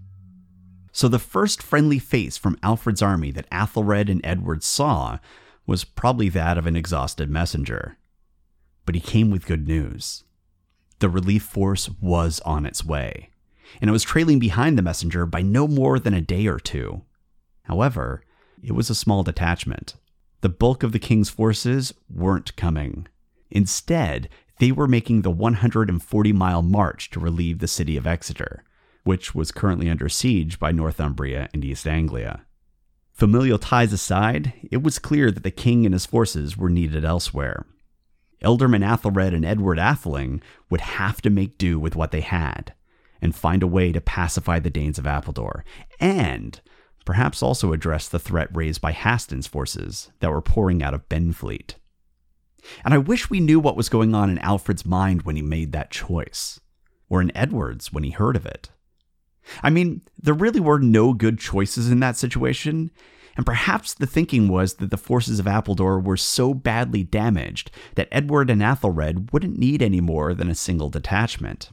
So, 0.91 1.07
the 1.07 1.19
first 1.19 1.61
friendly 1.61 1.99
face 1.99 2.37
from 2.37 2.57
Alfred's 2.63 3.01
army 3.01 3.31
that 3.31 3.49
AEthelred 3.51 4.09
and 4.09 4.21
Edward 4.23 4.63
saw 4.63 5.19
was 5.65 5.83
probably 5.83 6.29
that 6.29 6.57
of 6.57 6.65
an 6.65 6.75
exhausted 6.75 7.29
messenger. 7.29 7.97
But 8.85 8.95
he 8.95 9.01
came 9.01 9.29
with 9.29 9.45
good 9.45 9.67
news. 9.67 10.23
The 10.97 11.09
relief 11.09 11.43
force 11.43 11.89
was 12.01 12.39
on 12.41 12.65
its 12.65 12.83
way, 12.83 13.29
and 13.79 13.89
it 13.89 13.93
was 13.93 14.03
trailing 14.03 14.39
behind 14.39 14.77
the 14.77 14.83
messenger 14.83 15.25
by 15.25 15.41
no 15.41 15.67
more 15.67 15.99
than 15.99 16.13
a 16.13 16.21
day 16.21 16.47
or 16.47 16.59
two. 16.59 17.03
However, 17.63 18.23
it 18.63 18.73
was 18.73 18.89
a 18.89 18.95
small 18.95 19.23
detachment. 19.23 19.95
The 20.41 20.49
bulk 20.49 20.83
of 20.83 20.91
the 20.91 20.99
king's 20.99 21.29
forces 21.29 21.93
weren't 22.09 22.55
coming. 22.55 23.07
Instead, 23.51 24.27
they 24.59 24.71
were 24.71 24.87
making 24.87 25.21
the 25.21 25.31
140 25.31 26.33
mile 26.33 26.61
march 26.61 27.09
to 27.11 27.19
relieve 27.19 27.59
the 27.59 27.67
city 27.67 27.95
of 27.95 28.07
Exeter, 28.07 28.63
which 29.03 29.33
was 29.33 29.51
currently 29.51 29.89
under 29.89 30.09
siege 30.09 30.59
by 30.59 30.71
Northumbria 30.71 31.49
and 31.53 31.63
East 31.63 31.87
Anglia. 31.87 32.45
Familial 33.11 33.59
ties 33.59 33.91
aside, 33.91 34.53
it 34.71 34.81
was 34.81 34.99
clear 34.99 35.29
that 35.31 35.43
the 35.43 35.51
king 35.51 35.85
and 35.85 35.93
his 35.93 36.05
forces 36.05 36.55
were 36.55 36.69
needed 36.69 37.03
elsewhere. 37.03 37.65
Ealdorman 38.41 38.83
AEthelred 38.83 39.33
and 39.33 39.43
Edward 39.43 39.77
Atheling 39.77 40.41
would 40.69 40.81
have 40.81 41.21
to 41.21 41.29
make 41.29 41.57
do 41.57 41.77
with 41.77 41.95
what 41.95 42.11
they 42.11 42.21
had 42.21 42.73
and 43.21 43.35
find 43.35 43.61
a 43.61 43.67
way 43.67 43.91
to 43.91 43.99
pacify 43.99 44.59
the 44.59 44.69
Danes 44.69 44.97
of 44.97 45.05
Appledore, 45.05 45.65
and 45.99 46.61
perhaps 47.05 47.43
also 47.43 47.73
address 47.73 48.07
the 48.07 48.19
threat 48.19 48.47
raised 48.55 48.79
by 48.79 48.91
Haston's 48.93 49.47
forces 49.47 50.11
that 50.21 50.31
were 50.31 50.41
pouring 50.41 50.81
out 50.81 50.93
of 50.93 51.09
Benfleet. 51.09 51.73
And 52.85 52.93
I 52.93 52.97
wish 52.97 53.29
we 53.29 53.39
knew 53.39 53.59
what 53.59 53.75
was 53.75 53.89
going 53.89 54.15
on 54.15 54.29
in 54.29 54.37
Alfred's 54.39 54.85
mind 54.85 55.23
when 55.23 55.35
he 55.35 55.41
made 55.41 55.71
that 55.73 55.91
choice, 55.91 56.59
or 57.09 57.21
in 57.21 57.35
Edward's 57.35 57.91
when 57.91 58.03
he 58.03 58.11
heard 58.11 58.35
of 58.35 58.45
it. 58.45 58.69
I 59.63 59.69
mean, 59.69 60.01
there 60.21 60.33
really 60.33 60.59
were 60.59 60.79
no 60.79 61.13
good 61.13 61.39
choices 61.39 61.89
in 61.89 61.99
that 62.01 62.17
situation, 62.17 62.91
and 63.35 63.45
perhaps 63.45 63.93
the 63.93 64.05
thinking 64.05 64.47
was 64.47 64.75
that 64.75 64.91
the 64.91 64.97
forces 64.97 65.39
of 65.39 65.47
Appledore 65.47 65.99
were 65.99 66.17
so 66.17 66.53
badly 66.53 67.03
damaged 67.03 67.71
that 67.95 68.09
Edward 68.11 68.49
and 68.49 68.61
AEthelred 68.61 69.31
wouldn't 69.31 69.57
need 69.57 69.81
any 69.81 70.01
more 70.01 70.33
than 70.33 70.49
a 70.49 70.55
single 70.55 70.89
detachment. 70.89 71.71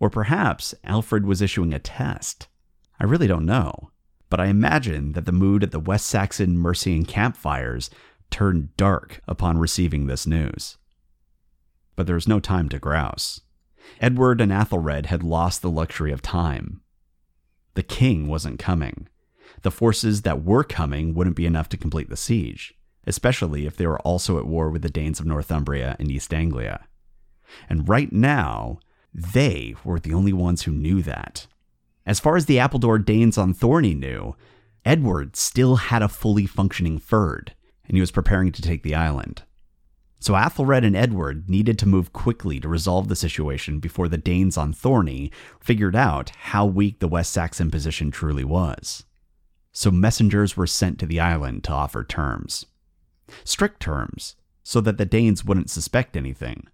Or 0.00 0.10
perhaps 0.10 0.74
Alfred 0.84 1.26
was 1.26 1.42
issuing 1.42 1.72
a 1.74 1.78
test. 1.78 2.48
I 2.98 3.04
really 3.04 3.26
don't 3.26 3.46
know, 3.46 3.90
but 4.30 4.40
I 4.40 4.46
imagine 4.46 5.12
that 5.12 5.26
the 5.26 5.32
mood 5.32 5.62
at 5.62 5.70
the 5.70 5.80
West 5.80 6.06
Saxon 6.06 6.58
Mercian 6.58 7.04
campfires 7.04 7.90
turned 8.30 8.76
dark 8.76 9.20
upon 9.28 9.58
receiving 9.58 10.06
this 10.06 10.26
news. 10.26 10.78
But 11.94 12.06
there 12.06 12.14
was 12.14 12.28
no 12.28 12.40
time 12.40 12.68
to 12.70 12.78
grouse. 12.78 13.42
Edward 14.00 14.40
and 14.40 14.50
AEthelred 14.50 15.06
had 15.06 15.22
lost 15.22 15.62
the 15.62 15.70
luxury 15.70 16.12
of 16.12 16.22
time. 16.22 16.80
The 17.76 17.82
king 17.82 18.26
wasn't 18.26 18.58
coming. 18.58 19.06
The 19.60 19.70
forces 19.70 20.22
that 20.22 20.42
were 20.42 20.64
coming 20.64 21.12
wouldn't 21.12 21.36
be 21.36 21.44
enough 21.44 21.68
to 21.68 21.76
complete 21.76 22.08
the 22.08 22.16
siege, 22.16 22.74
especially 23.06 23.66
if 23.66 23.76
they 23.76 23.86
were 23.86 24.00
also 24.00 24.38
at 24.38 24.46
war 24.46 24.70
with 24.70 24.80
the 24.80 24.88
Danes 24.88 25.20
of 25.20 25.26
Northumbria 25.26 25.94
and 25.98 26.10
East 26.10 26.32
Anglia. 26.32 26.86
And 27.68 27.86
right 27.86 28.10
now, 28.10 28.80
they 29.12 29.74
were 29.84 30.00
the 30.00 30.14
only 30.14 30.32
ones 30.32 30.62
who 30.62 30.72
knew 30.72 31.02
that. 31.02 31.46
As 32.06 32.18
far 32.18 32.36
as 32.36 32.46
the 32.46 32.58
Appledore 32.58 32.98
Danes 32.98 33.36
on 33.36 33.52
Thorney 33.52 33.94
knew, 33.94 34.36
Edward 34.86 35.36
still 35.36 35.76
had 35.76 36.02
a 36.02 36.08
fully 36.08 36.46
functioning 36.46 36.98
fyrd, 36.98 37.50
and 37.86 37.94
he 37.96 38.00
was 38.00 38.10
preparing 38.10 38.52
to 38.52 38.62
take 38.62 38.84
the 38.84 38.94
island. 38.94 39.42
So 40.26 40.32
AEthelred 40.32 40.84
and 40.84 40.96
Edward 40.96 41.48
needed 41.48 41.78
to 41.78 41.86
move 41.86 42.12
quickly 42.12 42.58
to 42.58 42.68
resolve 42.68 43.06
the 43.06 43.14
situation 43.14 43.78
before 43.78 44.08
the 44.08 44.18
Danes 44.18 44.56
on 44.56 44.72
Thorney 44.72 45.30
figured 45.60 45.94
out 45.94 46.30
how 46.30 46.66
weak 46.66 46.98
the 46.98 47.06
West 47.06 47.32
Saxon 47.32 47.70
position 47.70 48.10
truly 48.10 48.42
was. 48.42 49.04
So 49.70 49.92
messengers 49.92 50.56
were 50.56 50.66
sent 50.66 50.98
to 50.98 51.06
the 51.06 51.20
island 51.20 51.62
to 51.62 51.72
offer 51.72 52.02
terms. 52.02 52.66
Strict 53.44 53.78
terms, 53.78 54.34
so 54.64 54.80
that 54.80 54.98
the 54.98 55.04
Danes 55.04 55.44
wouldn't 55.44 55.70
suspect 55.70 56.16
anything, 56.16 56.66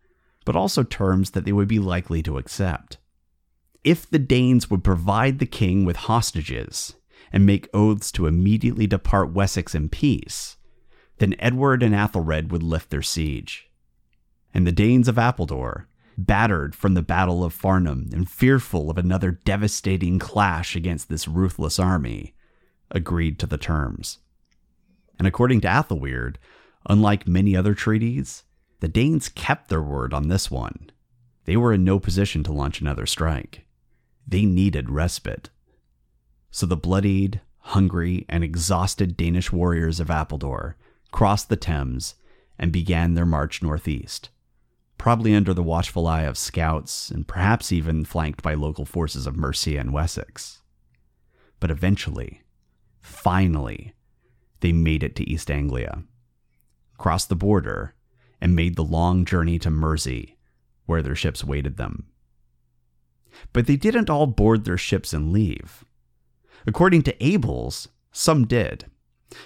but 0.47 0.57
also 0.57 0.83
terms 0.83 1.33
that 1.33 1.45
they 1.45 1.53
would 1.53 1.69
be 1.69 1.79
likely 1.79 2.23
to 2.23 2.39
accept. 2.39 2.97
If 3.85 4.09
the 4.09 4.19
Danes 4.19 4.71
would 4.71 4.83
provide 4.83 5.41
the 5.41 5.45
king 5.45 5.85
with 5.85 5.97
hostages 5.97 6.95
and 7.31 7.45
make 7.45 7.69
oaths 7.75 8.11
to 8.13 8.27
immediately 8.27 8.87
depart 8.87 9.35
Wessex 9.35 9.75
in 9.75 9.91
peace, 9.91 10.57
then 11.23 11.37
Edward 11.39 11.85
and 11.85 11.95
AEthelred 11.95 12.51
would 12.51 12.65
lift 12.65 12.91
their 12.91 13.01
siege. 13.01 13.71
And 14.53 14.67
the 14.67 14.73
Danes 14.73 15.07
of 15.07 15.21
Appledore, 15.21 15.87
battered 16.19 16.75
from 16.75 16.95
the 16.95 17.01
Battle 17.01 17.45
of 17.45 17.55
Farnham 17.55 18.11
and 18.13 18.29
fearful 18.29 18.91
of 18.91 18.99
another 18.99 19.31
devastating 19.31 20.19
clash 20.19 20.75
against 20.75 21.09
this 21.09 21.29
ruthless 21.29 21.79
army, 21.79 22.35
agreed 22.91 23.39
to 23.39 23.47
the 23.47 23.57
terms. 23.57 24.19
And 25.17 25.29
according 25.29 25.61
to 25.61 25.69
Aethelweard, 25.69 26.39
unlike 26.87 27.29
many 27.29 27.55
other 27.55 27.75
treaties, 27.75 28.43
the 28.81 28.89
Danes 28.89 29.29
kept 29.29 29.69
their 29.69 29.81
word 29.81 30.13
on 30.13 30.27
this 30.27 30.51
one. 30.51 30.91
They 31.45 31.57
were 31.57 31.73
in 31.73 31.85
no 31.85 32.01
position 32.01 32.43
to 32.43 32.53
launch 32.53 32.81
another 32.81 33.07
strike. 33.07 33.65
They 34.27 34.45
needed 34.45 34.91
respite. 34.91 35.51
So 36.51 36.67
the 36.67 36.77
bloodied, 36.77 37.41
hungry, 37.59 38.27
and 38.29 38.43
exhausted 38.43 39.17
Danish 39.17 39.53
warriors 39.53 40.01
of 40.01 40.11
Appledore 40.11 40.75
crossed 41.13 41.49
the 41.49 41.57
Thames, 41.57 42.17
and 42.59 42.73
began 42.73 43.15
their 43.15 43.27
march 43.27 43.63
northeast, 43.63 44.31
probably 44.99 45.35
under 45.35 45.55
the 45.55 45.63
watchful 45.63 46.07
eye 46.07 46.23
of 46.23 46.39
scouts 46.39 47.11
and 47.11 47.29
perhaps 47.29 47.73
even 47.73 48.05
flanked 48.05 48.43
by 48.43 48.55
local 48.55 48.85
forces 48.85 49.27
of 49.27 49.37
Mercia 49.37 49.79
and 49.79 49.93
Wessex. 49.93 50.63
But 51.61 51.71
eventually, 51.71 52.43
finally, 53.01 53.95
they 54.61 54.73
made 54.73 55.03
it 55.03 55.17
to 55.17 55.29
East 55.29 55.51
Anglia, 55.51 56.03
crossed 56.99 57.29
the 57.29 57.37
border, 57.37 57.95
and 58.41 58.57
made 58.57 58.77
the 58.77 58.85
long 58.85 59.25
journey 59.25 59.59
to 59.59 59.71
Mersea, 59.71 60.37
where 60.87 61.03
their 61.03 61.17
ships 61.17 61.45
waited 61.45 61.77
them. 61.77 62.07
But 63.53 63.67
they 63.67 63.77
didn't 63.77 64.11
all 64.11 64.27
board 64.27 64.65
their 64.65 64.79
ships 64.79 65.13
and 65.13 65.33
leave. 65.33 65.85
According 66.67 67.03
to 67.03 67.17
Abels, 67.19 67.89
Some 68.13 68.47
did. 68.47 68.85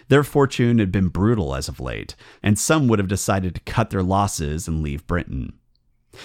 Their 0.09 0.25
fortune 0.25 0.79
had 0.79 0.91
been 0.93 1.09
brutal 1.09 1.55
as 1.55 1.69
of 1.69 1.81
late, 1.81 2.15
and 2.43 2.59
some 2.59 2.89
would 2.89 2.99
have 2.99 3.09
decided 3.09 3.55
to 3.55 3.61
cut 3.63 3.91
their 3.91 4.03
losses 4.03 4.67
and 4.67 4.83
leave 4.83 5.07
Britain. 5.07 5.53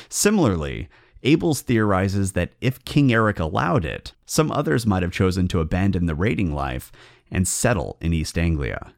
Similarly, 0.10 0.90
Abels 1.24 1.62
theorizes 1.62 2.32
that 2.32 2.54
if 2.62 2.84
King 2.86 3.14
Eric 3.14 3.40
allowed 3.40 3.86
it, 3.86 4.14
some 4.26 4.52
others 4.52 4.86
might 4.86 5.04
have 5.04 5.12
chosen 5.12 5.48
to 5.50 5.60
abandon 5.60 6.06
the 6.06 6.16
raiding 6.16 6.54
life 6.54 6.92
and 7.30 7.48
settle 7.48 7.98
in 8.02 8.14
East 8.14 8.38
Anglia. 8.38 8.94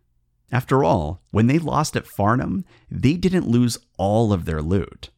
After 0.51 0.83
all, 0.83 1.21
when 1.31 1.47
they 1.47 1.59
lost 1.59 1.95
at 1.95 2.07
Farnham, 2.07 2.63
they 2.89 3.13
didn't 3.13 3.47
lose 3.47 3.79
all 3.97 4.31
of 4.31 4.45
their 4.45 4.61
loot. 4.61 5.09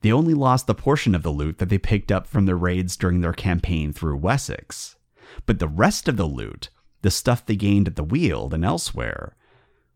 They 0.00 0.10
only 0.10 0.34
lost 0.34 0.66
the 0.66 0.74
portion 0.74 1.14
of 1.14 1.22
the 1.22 1.30
loot 1.30 1.58
that 1.58 1.68
they 1.68 1.78
picked 1.78 2.10
up 2.10 2.26
from 2.26 2.46
their 2.46 2.56
raids 2.56 2.96
during 2.96 3.20
their 3.20 3.34
campaign 3.34 3.92
through 3.92 4.16
Wessex. 4.16 4.96
But 5.44 5.58
the 5.58 5.68
rest 5.68 6.08
of 6.08 6.16
the 6.16 6.24
loot, 6.24 6.70
the 7.02 7.10
stuff 7.10 7.44
they 7.44 7.56
gained 7.56 7.88
at 7.88 7.96
the 7.96 8.04
Weald 8.04 8.52
and 8.52 8.64
elsewhere, 8.64 9.36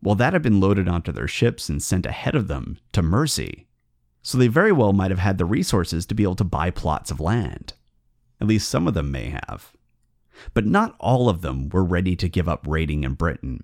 well, 0.01 0.15
that 0.15 0.33
had 0.33 0.41
been 0.41 0.59
loaded 0.59 0.87
onto 0.87 1.11
their 1.11 1.27
ships 1.27 1.69
and 1.69 1.81
sent 1.81 2.05
ahead 2.05 2.35
of 2.35 2.47
them 2.47 2.77
to 2.91 3.01
Mersea. 3.01 3.65
So 4.21 4.37
they 4.37 4.47
very 4.47 4.71
well 4.71 4.93
might 4.93 5.11
have 5.11 5.19
had 5.19 5.37
the 5.37 5.45
resources 5.45 6.05
to 6.07 6.15
be 6.15 6.23
able 6.23 6.35
to 6.35 6.43
buy 6.43 6.71
plots 6.71 7.11
of 7.11 7.19
land. 7.19 7.73
At 8.41 8.47
least 8.47 8.69
some 8.69 8.87
of 8.87 8.93
them 8.93 9.11
may 9.11 9.29
have. 9.29 9.73
But 10.53 10.65
not 10.65 10.95
all 10.99 11.29
of 11.29 11.41
them 11.41 11.69
were 11.69 11.83
ready 11.83 12.15
to 12.17 12.29
give 12.29 12.49
up 12.49 12.65
raiding 12.67 13.03
in 13.03 13.13
Britain. 13.13 13.63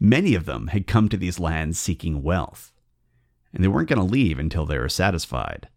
Many 0.00 0.34
of 0.34 0.44
them 0.44 0.68
had 0.68 0.86
come 0.86 1.08
to 1.08 1.16
these 1.16 1.40
lands 1.40 1.78
seeking 1.78 2.22
wealth, 2.22 2.72
and 3.52 3.62
they 3.62 3.68
weren't 3.68 3.88
going 3.88 4.00
to 4.00 4.12
leave 4.12 4.38
until 4.38 4.66
they 4.66 4.78
were 4.78 4.88
satisfied. 4.88 5.68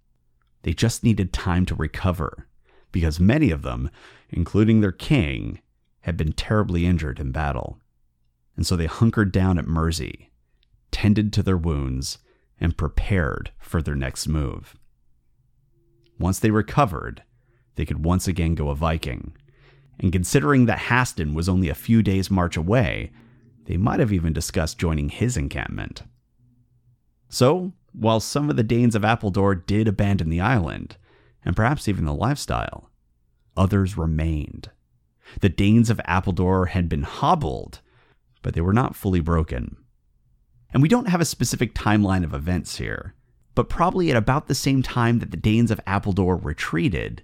They 0.64 0.74
just 0.74 1.04
needed 1.04 1.32
time 1.32 1.66
to 1.68 1.76
recover, 1.76 2.48
because 2.92 3.20
many 3.20 3.52
of 3.52 3.62
them, 3.62 3.90
including 4.30 4.82
their 4.82 4.92
king, 4.92 5.62
had 6.08 6.16
been 6.16 6.32
terribly 6.32 6.86
injured 6.86 7.20
in 7.20 7.34
battle. 7.34 7.82
And 8.56 8.66
so 8.66 8.78
they 8.78 8.86
hunkered 8.86 9.34
down 9.34 9.60
at 9.60 9.68
Mersea, 9.68 10.30
tended 10.90 11.34
to 11.34 11.44
their 11.44 11.58
wounds, 11.58 12.20
and 12.62 12.78
prepared 12.78 13.52
for 13.60 13.82
their 13.82 13.94
next 13.94 14.26
move. 14.26 14.78
Once 16.18 16.40
they 16.40 16.50
recovered, 16.50 17.24
they 17.76 17.84
could 17.84 18.06
once 18.06 18.26
again 18.26 18.56
go 18.56 18.70
a 18.70 18.76
Viking. 18.76 19.36
And 20.00 20.14
considering 20.14 20.66
that 20.66 20.80
Haston 20.80 21.34
was 21.34 21.50
only 21.50 21.68
a 21.68 21.76
few 21.76 22.02
days' 22.02 22.32
march 22.32 22.56
away, 22.56 23.12
they 23.66 23.76
might 23.76 24.00
have 24.00 24.14
even 24.14 24.32
discussed 24.32 24.80
joining 24.80 25.10
his 25.10 25.36
encampment. 25.36 26.04
So, 27.28 27.74
while 27.92 28.22
some 28.22 28.50
of 28.50 28.56
the 28.56 28.64
Danes 28.64 28.96
of 28.96 29.04
Appledore 29.04 29.56
did 29.56 29.90
abandon 29.90 30.30
the 30.30 30.40
island, 30.40 30.96
and 31.44 31.54
perhaps 31.54 31.90
even 31.90 32.06
the 32.06 32.14
lifestyle, 32.14 32.92
others 33.58 33.98
remained. 33.98 34.72
The 35.42 35.50
Danes 35.50 35.90
of 35.90 36.02
Appledore 36.06 36.68
had 36.68 36.90
been 36.90 37.04
hobbled, 37.04 37.82
but 38.42 38.54
they 38.54 38.62
were 38.62 38.74
not 38.74 38.96
fully 38.96 39.20
broken. 39.20 39.78
And 40.72 40.82
we 40.82 40.90
don't 40.90 41.10
have 41.10 41.22
a 41.22 41.26
specific 41.26 41.74
timeline 41.74 42.24
of 42.24 42.34
events 42.34 42.78
here, 42.78 43.14
but 43.56 43.70
probably 43.70 44.12
at 44.12 44.18
about 44.18 44.48
the 44.48 44.56
same 44.56 44.82
time 44.82 45.20
that 45.20 45.32
the 45.32 45.38
Danes 45.38 45.72
of 45.72 45.82
Appledore 45.88 46.38
retreated, 46.38 47.24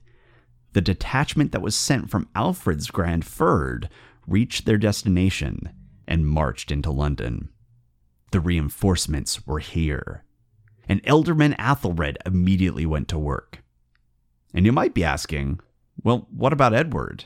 the 0.73 0.81
detachment 0.81 1.51
that 1.51 1.61
was 1.61 1.75
sent 1.75 2.09
from 2.09 2.29
Alfred's 2.35 2.89
Grand 2.89 3.23
Fyrd 3.23 3.89
reached 4.25 4.65
their 4.65 4.77
destination 4.77 5.71
and 6.07 6.27
marched 6.27 6.71
into 6.71 6.91
London. 6.91 7.49
The 8.31 8.39
reinforcements 8.39 9.45
were 9.45 9.59
here. 9.59 10.23
And 10.89 11.03
Ealdorman 11.03 11.55
AEthelred 11.57 12.17
immediately 12.25 12.85
went 12.85 13.07
to 13.09 13.17
work. 13.17 13.63
And 14.53 14.65
you 14.65 14.71
might 14.71 14.93
be 14.93 15.03
asking, 15.03 15.59
well, 16.03 16.27
what 16.31 16.53
about 16.53 16.73
Edward? 16.73 17.25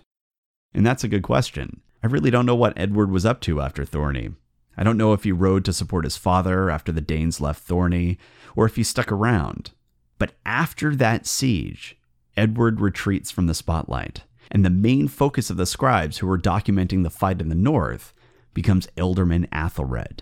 And 0.77 0.85
that's 0.85 1.03
a 1.03 1.07
good 1.07 1.23
question. 1.23 1.81
I 2.03 2.07
really 2.07 2.29
don't 2.29 2.45
know 2.45 2.55
what 2.55 2.77
Edward 2.77 3.09
was 3.09 3.25
up 3.25 3.41
to 3.41 3.61
after 3.61 3.83
Thorney. 3.83 4.35
I 4.77 4.83
don't 4.83 4.95
know 4.95 5.11
if 5.11 5.23
he 5.23 5.31
rode 5.31 5.65
to 5.65 5.73
support 5.73 6.03
his 6.03 6.17
father 6.17 6.69
after 6.69 6.91
the 6.91 7.01
Danes 7.01 7.41
left 7.41 7.67
Thorney, 7.67 8.19
or 8.55 8.67
if 8.67 8.75
he 8.75 8.83
stuck 8.83 9.11
around. 9.11 9.71
But 10.19 10.33
after 10.45 10.95
that 10.95 11.25
siege, 11.25 11.97
Edward 12.37 12.79
retreats 12.79 13.31
from 13.31 13.47
the 13.47 13.55
spotlight, 13.55 14.21
and 14.51 14.63
the 14.63 14.69
main 14.69 15.07
focus 15.07 15.49
of 15.49 15.57
the 15.57 15.65
scribes 15.65 16.19
who 16.19 16.27
were 16.27 16.37
documenting 16.37 17.01
the 17.01 17.09
fight 17.09 17.41
in 17.41 17.49
the 17.49 17.55
north 17.55 18.13
becomes 18.53 18.87
Ealdorman 18.95 19.49
AEthelred. 19.49 20.19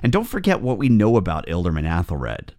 And 0.00 0.12
don't 0.12 0.28
forget 0.28 0.60
what 0.60 0.78
we 0.78 0.88
know 0.88 1.16
about 1.16 1.48
Ealdorman 1.48 1.88
AEthelred. 1.88 2.50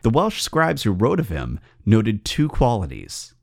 The 0.00 0.08
Welsh 0.08 0.40
scribes 0.40 0.84
who 0.84 0.92
wrote 0.92 1.20
of 1.20 1.28
him 1.28 1.60
noted 1.84 2.24
two 2.24 2.48
qualities. 2.48 3.34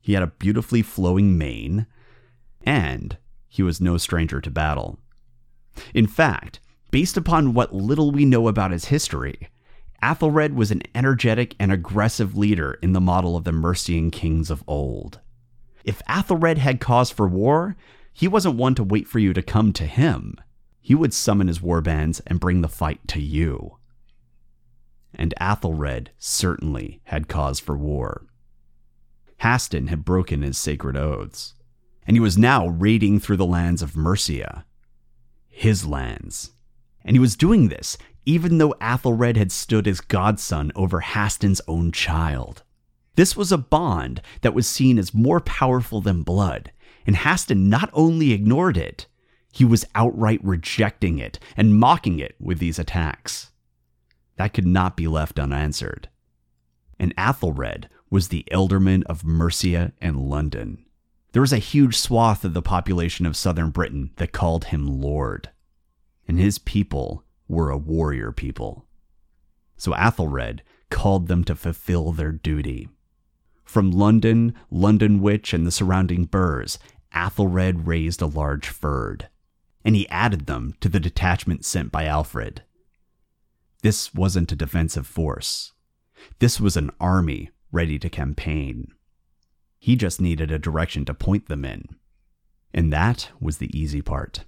He 0.00 0.12
had 0.12 0.22
a 0.22 0.28
beautifully 0.28 0.82
flowing 0.82 1.36
mane, 1.36 1.88
and 2.66 3.16
he 3.48 3.62
was 3.62 3.80
no 3.80 3.96
stranger 3.96 4.40
to 4.40 4.50
battle. 4.50 4.98
In 5.94 6.06
fact, 6.06 6.60
based 6.90 7.16
upon 7.16 7.54
what 7.54 7.74
little 7.74 8.10
we 8.10 8.24
know 8.24 8.48
about 8.48 8.72
his 8.72 8.86
history, 8.86 9.48
AEthelred 10.02 10.54
was 10.54 10.70
an 10.70 10.82
energetic 10.94 11.54
and 11.58 11.72
aggressive 11.72 12.36
leader 12.36 12.78
in 12.82 12.92
the 12.92 13.00
model 13.00 13.36
of 13.36 13.44
the 13.44 13.52
Mercian 13.52 14.10
kings 14.10 14.50
of 14.50 14.62
old. 14.66 15.20
If 15.84 16.02
AEthelred 16.08 16.58
had 16.58 16.80
cause 16.80 17.10
for 17.10 17.28
war, 17.28 17.76
he 18.12 18.28
wasn't 18.28 18.56
one 18.56 18.74
to 18.74 18.84
wait 18.84 19.06
for 19.06 19.18
you 19.18 19.32
to 19.32 19.42
come 19.42 19.72
to 19.74 19.86
him. 19.86 20.36
He 20.80 20.94
would 20.94 21.14
summon 21.14 21.48
his 21.48 21.60
warbands 21.60 22.20
and 22.26 22.40
bring 22.40 22.60
the 22.60 22.68
fight 22.68 23.06
to 23.08 23.20
you. 23.20 23.78
And 25.14 25.34
AEthelred 25.40 26.08
certainly 26.18 27.00
had 27.04 27.28
cause 27.28 27.58
for 27.58 27.76
war. 27.76 28.26
Haston 29.42 29.88
had 29.88 30.04
broken 30.04 30.42
his 30.42 30.56
sacred 30.56 30.96
oaths, 30.96 31.54
and 32.06 32.16
he 32.16 32.20
was 32.20 32.38
now 32.38 32.68
raiding 32.68 33.20
through 33.20 33.36
the 33.36 33.46
lands 33.46 33.82
of 33.82 33.96
Mercia, 33.96 34.64
his 35.48 35.86
lands. 35.86 36.52
And 37.04 37.14
he 37.14 37.20
was 37.20 37.36
doing 37.36 37.68
this 37.68 37.96
even 38.26 38.58
though 38.58 38.74
AEthelred 38.80 39.36
had 39.36 39.52
stood 39.52 39.86
as 39.86 40.00
godson 40.00 40.72
over 40.74 41.00
Haston's 41.00 41.60
own 41.68 41.92
child. 41.92 42.64
This 43.14 43.36
was 43.36 43.52
a 43.52 43.56
bond 43.58 44.20
that 44.42 44.52
was 44.52 44.66
seen 44.66 44.98
as 44.98 45.14
more 45.14 45.40
powerful 45.40 46.00
than 46.00 46.22
blood, 46.22 46.72
and 47.06 47.16
Haston 47.16 47.68
not 47.70 47.88
only 47.92 48.32
ignored 48.32 48.76
it, 48.76 49.06
he 49.52 49.64
was 49.64 49.86
outright 49.94 50.40
rejecting 50.42 51.18
it 51.18 51.38
and 51.56 51.78
mocking 51.78 52.18
it 52.18 52.34
with 52.38 52.58
these 52.58 52.78
attacks. 52.78 53.52
That 54.36 54.52
could 54.52 54.66
not 54.66 54.96
be 54.96 55.06
left 55.06 55.38
unanswered. 55.38 56.10
And 56.98 57.16
AEthelred 57.16 57.86
was 58.10 58.28
the 58.28 58.44
ealdorman 58.52 59.04
of 59.04 59.24
Mercia 59.24 59.92
and 60.00 60.28
London. 60.28 60.84
There 61.36 61.42
was 61.42 61.52
a 61.52 61.58
huge 61.58 61.98
swath 61.98 62.46
of 62.46 62.54
the 62.54 62.62
population 62.62 63.26
of 63.26 63.36
southern 63.36 63.68
Britain 63.68 64.10
that 64.16 64.32
called 64.32 64.64
him 64.64 64.86
Lord. 64.86 65.50
And 66.26 66.38
his 66.38 66.58
people 66.58 67.24
were 67.46 67.68
a 67.68 67.76
warrior 67.76 68.32
people. 68.32 68.86
So 69.76 69.92
AEthelred 69.92 70.60
called 70.88 71.28
them 71.28 71.44
to 71.44 71.54
fulfill 71.54 72.12
their 72.12 72.32
duty. 72.32 72.88
From 73.66 73.90
London, 73.90 74.54
London 74.70 75.20
Lundenwic, 75.20 75.52
and 75.52 75.66
the 75.66 75.70
surrounding 75.70 76.24
burghs, 76.24 76.78
AEthelred 77.14 77.86
raised 77.86 78.22
a 78.22 78.26
large 78.26 78.68
fyrd, 78.68 79.26
and 79.84 79.94
he 79.94 80.08
added 80.08 80.46
them 80.46 80.72
to 80.80 80.88
the 80.88 80.98
detachment 80.98 81.66
sent 81.66 81.92
by 81.92 82.06
Alfred. 82.06 82.62
This 83.82 84.14
wasn't 84.14 84.52
a 84.52 84.56
defensive 84.56 85.06
force. 85.06 85.74
This 86.38 86.58
was 86.58 86.78
an 86.78 86.92
army 86.98 87.50
ready 87.70 87.98
to 87.98 88.08
campaign. 88.08 88.94
He 89.86 89.94
just 89.94 90.20
needed 90.20 90.50
a 90.50 90.58
direction 90.58 91.04
to 91.04 91.14
point 91.14 91.46
them 91.46 91.64
in. 91.64 91.84
And 92.74 92.92
that 92.92 93.30
was 93.40 93.58
the 93.58 93.70
easy 93.72 94.02
part. 94.02 94.44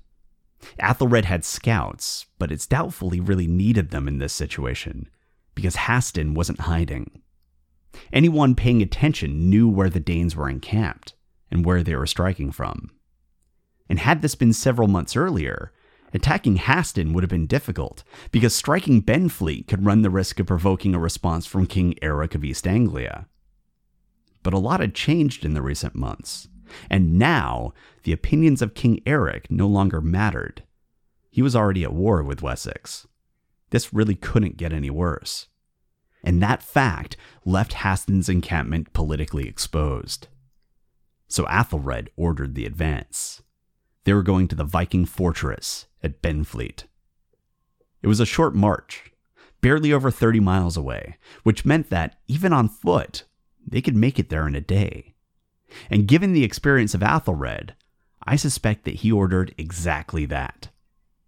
AEthelred 0.81 1.27
had 1.27 1.44
scouts, 1.44 2.27
but 2.40 2.51
it's 2.51 2.66
doubtful 2.66 3.11
he 3.11 3.20
really 3.20 3.46
needed 3.46 3.90
them 3.90 4.09
in 4.09 4.18
this 4.18 4.33
situation, 4.33 5.09
because 5.55 5.77
Haston 5.77 6.35
wasn't 6.35 6.62
hiding. 6.62 7.22
Anyone 8.12 8.57
paying 8.57 8.83
attention 8.83 9.48
knew 9.48 9.68
where 9.68 9.88
the 9.88 10.01
Danes 10.01 10.35
were 10.35 10.51
encamped 10.51 11.14
and 11.53 11.64
where 11.64 11.85
they 11.85 11.94
were 11.94 12.05
striking 12.05 12.51
from. 12.51 12.90
And 13.88 14.01
had 14.01 14.22
this 14.22 14.35
been 14.35 14.53
several 14.53 14.88
months 14.88 15.14
earlier, 15.14 15.72
attacking 16.12 16.57
Haston 16.57 17.12
would 17.12 17.22
have 17.22 17.31
been 17.31 17.46
difficult, 17.46 18.03
because 18.33 18.57
striking 18.57 19.05
Benfleet 19.05 19.68
could 19.68 19.87
run 19.87 20.03
the 20.03 20.11
risk 20.11 20.40
of 20.40 20.48
provoking 20.48 20.96
a 20.96 20.98
response 20.98 21.46
from 21.46 21.68
King 21.68 21.94
Eric 22.03 22.35
of 22.35 22.42
East 22.42 22.66
Anglia. 22.66 23.29
But 24.42 24.55
a 24.55 24.59
lot 24.59 24.81
had 24.81 24.94
changed 24.94 25.44
in 25.44 25.55
the 25.55 25.62
recent 25.62 25.94
months, 25.94 26.48
and 26.88 27.18
now 27.18 27.72
the 28.05 28.12
opinions 28.12 28.62
of 28.62 28.74
King 28.74 29.01
Eric 29.07 29.51
no 29.51 29.66
longer 29.66 30.01
mattered. 30.01 30.62
He 31.31 31.42
was 31.42 31.57
already 31.57 31.85
at 31.85 31.92
war 31.92 32.22
with 32.22 32.42
Wessex. 32.42 33.07
This 33.70 33.92
really 33.92 34.14
couldn't 34.14 34.57
get 34.57 34.72
any 34.72 34.90
worse. 34.90 35.48
And 36.24 36.42
that 36.42 36.62
fact 36.62 37.16
left 37.44 37.74
Haston's 37.74 38.29
encampment 38.29 38.92
politically 38.92 39.46
exposed 39.46 40.29
so 41.29 41.44
AEthelred 41.44 42.09
ordered 42.16 42.55
the 42.55 42.64
advance. 42.64 43.42
They 44.05 44.14
were 44.14 44.22
going 44.22 44.48
to 44.48 44.57
the 44.57 44.64
Viking 44.64 45.05
fortress 45.05 45.87
at 46.03 46.22
Benfleet. 46.22 46.85
It 48.03 48.07
was 48.07 48.20
a 48.20 48.27
short 48.27 48.55
march, 48.55 49.12
barely 49.61 49.92
over 49.92 50.11
30 50.11 50.40
miles 50.40 50.77
away, 50.77 51.18
which 51.42 51.66
meant 51.66 51.90
that, 51.90 52.18
even 52.27 52.53
on 52.53 52.68
foot, 52.68 53.24
they 53.70 53.81
could 53.81 53.96
make 53.96 54.18
it 54.18 54.28
there 54.31 54.46
in 54.46 54.54
a 54.54 54.61
day. 54.61 55.14
And 55.90 56.09
given 56.09 56.33
the 56.33 56.44
experience 56.44 56.94
of 56.94 57.00
AEthelred, 57.02 57.72
I 58.26 58.37
suspect 58.37 58.85
that 58.85 58.96
he 58.96 59.12
ordered 59.12 59.54
exactly 59.59 60.24
that. 60.26 60.68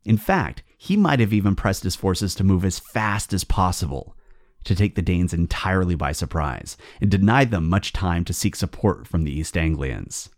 In 0.04 0.16
fact, 0.16 0.62
he 0.78 0.96
might 0.96 1.20
have 1.20 1.32
even 1.32 1.54
pressed 1.54 1.82
his 1.82 1.94
forces 1.94 2.34
to 2.34 2.44
move 2.44 2.64
as 2.64 2.78
fast 2.78 3.34
as 3.34 3.44
possible, 3.44 4.16
to 4.64 4.74
take 4.74 4.94
the 4.94 5.02
Danes 5.02 5.34
entirely 5.34 5.94
by 5.94 6.12
surprise, 6.12 6.78
and 7.02 7.10
deny 7.10 7.44
them 7.44 7.68
much 7.68 7.92
time 7.92 8.24
to 8.24 8.32
seek 8.32 8.56
support 8.56 9.06
from 9.06 9.24
the 9.24 9.32
East 9.32 9.58
Anglians. 9.58 10.30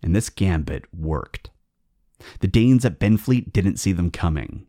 And 0.00 0.14
this 0.14 0.30
gambit 0.30 0.84
worked. 0.94 1.50
The 2.38 2.46
Danes 2.46 2.84
at 2.84 3.00
Benfleet 3.00 3.52
didn't 3.52 3.78
see 3.78 3.90
them 3.90 4.12
coming. 4.12 4.67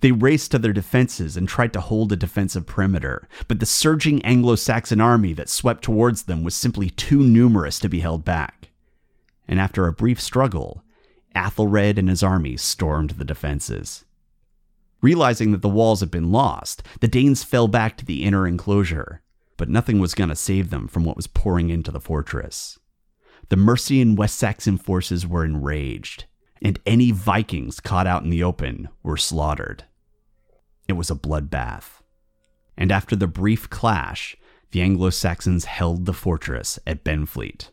They 0.00 0.12
raced 0.12 0.50
to 0.50 0.58
their 0.58 0.72
defenses 0.72 1.36
and 1.36 1.48
tried 1.48 1.72
to 1.74 1.80
hold 1.80 2.12
a 2.12 2.16
defensive 2.16 2.66
perimeter, 2.66 3.28
but 3.48 3.60
the 3.60 3.66
surging 3.66 4.24
Anglo 4.24 4.56
Saxon 4.56 5.00
army 5.00 5.32
that 5.34 5.48
swept 5.48 5.84
towards 5.84 6.24
them 6.24 6.42
was 6.42 6.54
simply 6.54 6.90
too 6.90 7.20
numerous 7.20 7.78
to 7.80 7.88
be 7.88 8.00
held 8.00 8.24
back. 8.24 8.68
And 9.48 9.60
after 9.60 9.86
a 9.86 9.92
brief 9.92 10.20
struggle, 10.20 10.82
AEthelred 11.34 11.98
and 11.98 12.08
his 12.08 12.22
army 12.22 12.56
stormed 12.56 13.10
the 13.10 13.24
defenses. 13.24 14.04
Realizing 15.02 15.52
that 15.52 15.62
the 15.62 15.68
walls 15.68 16.00
had 16.00 16.10
been 16.10 16.32
lost, 16.32 16.82
the 17.00 17.08
Danes 17.08 17.44
fell 17.44 17.68
back 17.68 17.96
to 17.98 18.04
the 18.04 18.24
inner 18.24 18.46
enclosure, 18.46 19.22
but 19.56 19.68
nothing 19.68 20.00
was 20.00 20.14
going 20.14 20.30
to 20.30 20.36
save 20.36 20.70
them 20.70 20.88
from 20.88 21.04
what 21.04 21.16
was 21.16 21.26
pouring 21.26 21.70
into 21.70 21.92
the 21.92 22.00
fortress. 22.00 22.78
The 23.48 23.56
Mercian 23.56 24.16
West 24.16 24.36
Saxon 24.36 24.78
forces 24.78 25.26
were 25.26 25.44
enraged, 25.44 26.24
and 26.62 26.78
any 26.86 27.10
Vikings 27.10 27.80
caught 27.80 28.06
out 28.06 28.22
in 28.22 28.30
the 28.30 28.42
open 28.42 28.88
were 29.02 29.16
slaughtered. 29.16 29.84
It 30.88 30.94
was 30.94 31.10
a 31.10 31.14
bloodbath. 31.14 32.02
And 32.76 32.92
after 32.92 33.16
the 33.16 33.26
brief 33.26 33.68
clash, 33.70 34.36
the 34.70 34.82
Anglo 34.82 35.10
Saxons 35.10 35.64
held 35.64 36.06
the 36.06 36.12
fortress 36.12 36.78
at 36.86 37.04
Benfleet. 37.04 37.70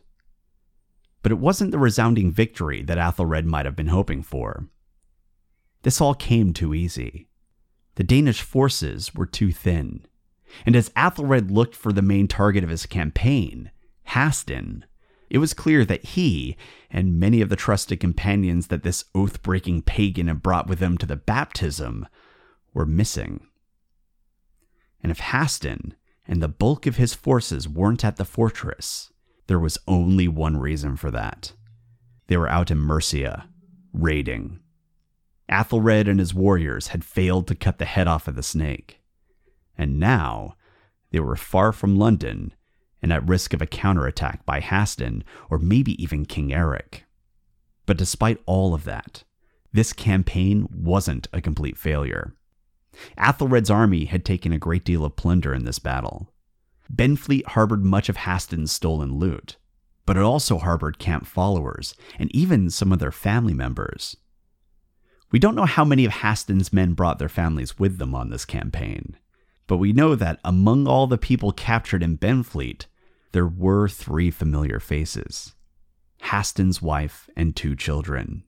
But 1.22 1.32
it 1.32 1.38
wasn't 1.38 1.70
the 1.70 1.78
resounding 1.78 2.30
victory 2.30 2.82
that 2.82 2.98
AEthelred 2.98 3.44
might 3.44 3.66
have 3.66 3.76
been 3.76 3.88
hoping 3.88 4.22
for. 4.22 4.68
This 5.82 6.00
all 6.00 6.14
came 6.14 6.52
too 6.52 6.74
easy. 6.74 7.28
The 7.96 8.04
Danish 8.04 8.42
forces 8.42 9.14
were 9.14 9.26
too 9.26 9.52
thin. 9.52 10.06
And 10.66 10.76
as 10.76 10.90
AEthelred 10.90 11.50
looked 11.50 11.74
for 11.74 11.92
the 11.92 12.02
main 12.02 12.28
target 12.28 12.64
of 12.64 12.70
his 12.70 12.86
campaign, 12.86 13.70
Hastin, 14.08 14.82
it 15.30 15.38
was 15.38 15.54
clear 15.54 15.84
that 15.84 16.04
he, 16.04 16.56
and 16.90 17.18
many 17.18 17.40
of 17.40 17.48
the 17.48 17.56
trusted 17.56 18.00
companions 18.00 18.68
that 18.68 18.82
this 18.82 19.04
oath 19.14 19.42
breaking 19.42 19.82
pagan 19.82 20.28
had 20.28 20.42
brought 20.42 20.68
with 20.68 20.80
him 20.80 20.98
to 20.98 21.06
the 21.06 21.16
baptism, 21.16 22.06
were 22.72 22.86
missing. 22.86 23.46
And 25.02 25.10
if 25.10 25.20
Hastin 25.20 25.92
and 26.26 26.42
the 26.42 26.48
bulk 26.48 26.86
of 26.86 26.96
his 26.96 27.14
forces 27.14 27.68
weren't 27.68 28.04
at 28.04 28.16
the 28.16 28.24
fortress, 28.24 29.12
there 29.46 29.58
was 29.58 29.78
only 29.86 30.28
one 30.28 30.56
reason 30.56 30.96
for 30.96 31.10
that. 31.10 31.52
They 32.26 32.36
were 32.36 32.48
out 32.48 32.70
in 32.70 32.78
Mercia, 32.78 33.48
raiding. 33.92 34.60
AEthelred 35.50 36.08
and 36.08 36.18
his 36.18 36.32
warriors 36.32 36.88
had 36.88 37.04
failed 37.04 37.46
to 37.48 37.54
cut 37.54 37.78
the 37.78 37.84
head 37.84 38.08
off 38.08 38.26
of 38.26 38.34
the 38.34 38.42
snake. 38.42 39.00
And 39.76 40.00
now 40.00 40.56
they 41.10 41.20
were 41.20 41.36
far 41.36 41.72
from 41.72 41.96
London 41.96 42.54
and 43.04 43.12
at 43.12 43.28
risk 43.28 43.52
of 43.52 43.60
a 43.60 43.66
counterattack 43.66 44.46
by 44.46 44.62
Hastin 44.62 45.22
or 45.50 45.58
maybe 45.58 46.02
even 46.02 46.24
King 46.24 46.54
Eric. 46.54 47.04
But 47.84 47.98
despite 47.98 48.40
all 48.46 48.72
of 48.72 48.84
that, 48.84 49.24
this 49.74 49.92
campaign 49.92 50.66
wasn't 50.74 51.28
a 51.30 51.42
complete 51.42 51.76
failure. 51.76 52.32
AEthelred's 53.18 53.68
army 53.68 54.06
had 54.06 54.24
taken 54.24 54.52
a 54.52 54.58
great 54.58 54.86
deal 54.86 55.04
of 55.04 55.16
plunder 55.16 55.52
in 55.52 55.66
this 55.66 55.78
battle. 55.78 56.32
Benfleet 56.90 57.44
harbored 57.48 57.84
much 57.84 58.08
of 58.08 58.16
Hastin's 58.16 58.72
stolen 58.72 59.18
loot, 59.18 59.58
but 60.06 60.16
it 60.16 60.22
also 60.22 60.56
harbored 60.56 60.98
camp 60.98 61.26
followers 61.26 61.94
and 62.18 62.34
even 62.34 62.70
some 62.70 62.90
of 62.90 63.00
their 63.00 63.12
family 63.12 63.52
members. 63.52 64.16
We 65.30 65.38
don't 65.38 65.54
know 65.54 65.66
how 65.66 65.84
many 65.84 66.06
of 66.06 66.12
Hastin's 66.12 66.72
men 66.72 66.94
brought 66.94 67.18
their 67.18 67.28
families 67.28 67.78
with 67.78 67.98
them 67.98 68.14
on 68.14 68.30
this 68.30 68.46
campaign, 68.46 69.18
but 69.66 69.76
we 69.76 69.92
know 69.92 70.14
that 70.14 70.40
among 70.42 70.86
all 70.86 71.06
the 71.06 71.18
people 71.18 71.52
captured 71.52 72.02
in 72.02 72.16
Benfleet, 72.16 72.86
there 73.34 73.48
were 73.48 73.88
three 73.88 74.30
familiar 74.30 74.78
faces 74.78 75.56
Hastin's 76.20 76.80
wife 76.80 77.28
and 77.36 77.54
two 77.54 77.74
children. 77.74 78.44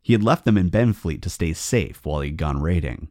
He 0.00 0.12
had 0.12 0.22
left 0.22 0.44
them 0.44 0.56
in 0.56 0.70
Benfleet 0.70 1.20
to 1.22 1.28
stay 1.28 1.52
safe 1.52 2.06
while 2.06 2.20
he'd 2.20 2.36
gone 2.36 2.62
raiding, 2.62 3.08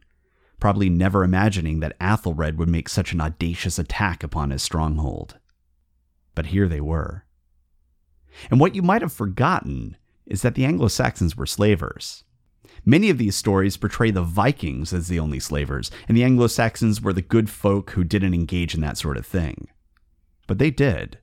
probably 0.58 0.88
never 0.88 1.22
imagining 1.22 1.80
that 1.80 1.98
AEthelred 2.00 2.56
would 2.56 2.70
make 2.70 2.88
such 2.88 3.12
an 3.12 3.20
audacious 3.20 3.78
attack 3.78 4.24
upon 4.24 4.48
his 4.48 4.62
stronghold. 4.62 5.38
But 6.34 6.46
here 6.46 6.66
they 6.66 6.80
were. 6.80 7.26
And 8.50 8.58
what 8.58 8.74
you 8.74 8.80
might 8.80 9.02
have 9.02 9.12
forgotten 9.12 9.98
is 10.24 10.40
that 10.40 10.54
the 10.54 10.64
Anglo 10.64 10.88
Saxons 10.88 11.36
were 11.36 11.44
slavers. 11.44 12.24
Many 12.86 13.10
of 13.10 13.18
these 13.18 13.36
stories 13.36 13.76
portray 13.76 14.10
the 14.10 14.22
Vikings 14.22 14.94
as 14.94 15.08
the 15.08 15.20
only 15.20 15.40
slavers, 15.40 15.90
and 16.08 16.16
the 16.16 16.24
Anglo 16.24 16.46
Saxons 16.46 17.02
were 17.02 17.12
the 17.12 17.20
good 17.20 17.50
folk 17.50 17.90
who 17.90 18.02
didn't 18.02 18.32
engage 18.32 18.74
in 18.74 18.80
that 18.80 18.96
sort 18.96 19.18
of 19.18 19.26
thing. 19.26 19.68
But 20.46 20.58
they 20.58 20.70
did, 20.70 21.18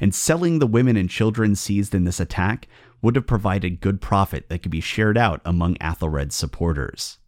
and 0.00 0.14
selling 0.14 0.58
the 0.58 0.66
women 0.66 0.96
and 0.96 1.08
children 1.08 1.54
seized 1.54 1.94
in 1.94 2.04
this 2.04 2.20
attack 2.20 2.68
would 3.02 3.16
have 3.16 3.26
provided 3.26 3.80
good 3.80 4.00
profit 4.00 4.48
that 4.48 4.62
could 4.62 4.70
be 4.70 4.80
shared 4.80 5.18
out 5.18 5.40
among 5.44 5.76
AEthelred's 5.76 6.34
supporters. 6.34 7.18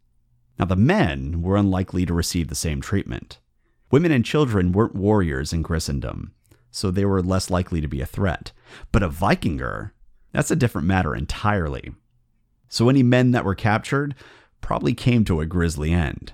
Now, 0.59 0.65
the 0.65 0.77
men 0.77 1.43
were 1.43 1.57
unlikely 1.57 2.07
to 2.07 2.15
receive 2.15 2.49
the 2.49 2.55
same 2.55 2.81
treatment. 2.81 3.39
Women 3.91 4.11
and 4.11 4.25
children 4.25 4.73
weren't 4.73 4.95
warriors 4.95 5.53
in 5.53 5.63
Christendom, 5.63 6.33
so 6.71 6.91
they 6.91 7.05
were 7.05 7.23
less 7.23 7.51
likely 7.51 7.81
to 7.81 7.89
be 7.89 8.01
a 8.01 8.07
threat. 8.07 8.53
But 8.91 9.03
a 9.03 9.09
Vikinger, 9.09 9.93
that's 10.33 10.51
a 10.51 10.57
different 10.57 10.89
matter 10.89 11.15
entirely 11.15 11.93
so 12.69 12.89
any 12.89 13.03
men 13.03 13.31
that 13.33 13.45
were 13.45 13.55
captured 13.55 14.15
probably 14.61 14.95
came 14.95 15.25
to 15.25 15.41
a 15.41 15.47
grisly 15.47 15.93
end. 15.93 16.33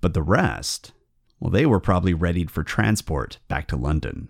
But 0.00 0.14
the 0.14 0.22
rest, 0.22 0.92
well, 1.42 1.50
they 1.50 1.66
were 1.66 1.80
probably 1.80 2.14
readied 2.14 2.52
for 2.52 2.62
transport 2.62 3.40
back 3.48 3.66
to 3.66 3.76
London. 3.76 4.28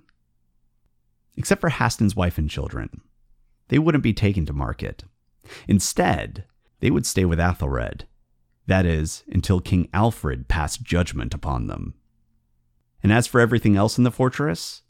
Except 1.37 1.61
for 1.61 1.69
Hastin's 1.69 2.17
wife 2.17 2.39
and 2.39 2.49
children. 2.49 3.03
They 3.69 3.79
wouldn't 3.79 4.03
be 4.03 4.15
taken 4.15 4.47
to 4.47 4.55
market. 4.55 5.05
Instead, 5.69 6.47
they 6.81 6.91
would 6.91 7.05
stay 7.05 7.27
with 7.27 7.39
AEthelred, 7.39 8.05
that 8.67 8.87
is, 8.87 9.25
until 9.29 9.61
King 9.61 9.91
Alfred 9.93 10.49
passed 10.49 10.85
judgment 10.85 11.35
upon 11.35 11.67
them. 11.67 11.93
And 13.03 13.13
as 13.13 13.27
for 13.27 13.43
everything 13.43 13.77
else 13.77 13.99
in 13.99 14.05
the 14.05 14.11
fortress, 14.11 14.81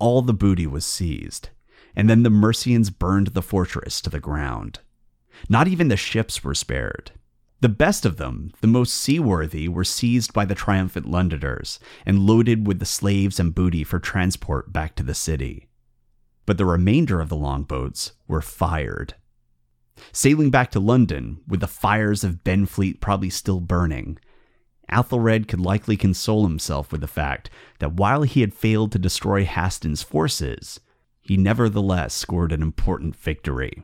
all 0.00 0.20
the 0.20 0.34
booty 0.34 0.66
was 0.66 0.84
seized, 0.84 1.50
and 1.94 2.10
then 2.10 2.24
the 2.24 2.30
Mercians 2.30 2.90
burned 2.90 3.28
the 3.28 3.42
fortress 3.42 4.00
to 4.00 4.10
the 4.10 4.18
ground. 4.18 4.80
Not 5.48 5.68
even 5.68 5.86
the 5.86 5.96
ships 5.96 6.42
were 6.42 6.56
spared. 6.56 7.12
The 7.60 7.68
best 7.68 8.06
of 8.06 8.18
them, 8.18 8.52
the 8.60 8.68
most 8.68 8.94
seaworthy, 8.94 9.68
were 9.68 9.84
seized 9.84 10.32
by 10.32 10.44
the 10.44 10.54
triumphant 10.54 11.06
Londoners 11.06 11.80
and 12.06 12.20
loaded 12.20 12.68
with 12.68 12.78
the 12.78 12.86
slaves 12.86 13.40
and 13.40 13.54
booty 13.54 13.82
for 13.82 13.98
transport 13.98 14.72
back 14.72 14.94
to 14.96 15.02
the 15.02 15.14
city. 15.14 15.68
But 16.46 16.56
the 16.56 16.64
remainder 16.64 17.20
of 17.20 17.28
the 17.28 17.36
longboats 17.36 18.12
were 18.28 18.40
fired. 18.40 19.14
Sailing 20.12 20.50
back 20.50 20.70
to 20.70 20.80
London, 20.80 21.40
with 21.48 21.58
the 21.58 21.66
fires 21.66 22.22
of 22.22 22.44
Benfleet 22.44 23.00
probably 23.00 23.30
still 23.30 23.60
burning, 23.60 24.18
AEthelred 24.88 25.48
could 25.48 25.60
likely 25.60 25.96
console 25.96 26.46
himself 26.46 26.92
with 26.92 27.00
the 27.00 27.08
fact 27.08 27.50
that 27.80 27.94
while 27.94 28.22
he 28.22 28.40
had 28.40 28.54
failed 28.54 28.92
to 28.92 28.98
destroy 29.00 29.44
Hastin's 29.44 30.02
forces, 30.02 30.78
he 31.20 31.36
nevertheless 31.36 32.14
scored 32.14 32.52
an 32.52 32.62
important 32.62 33.16
victory. 33.16 33.82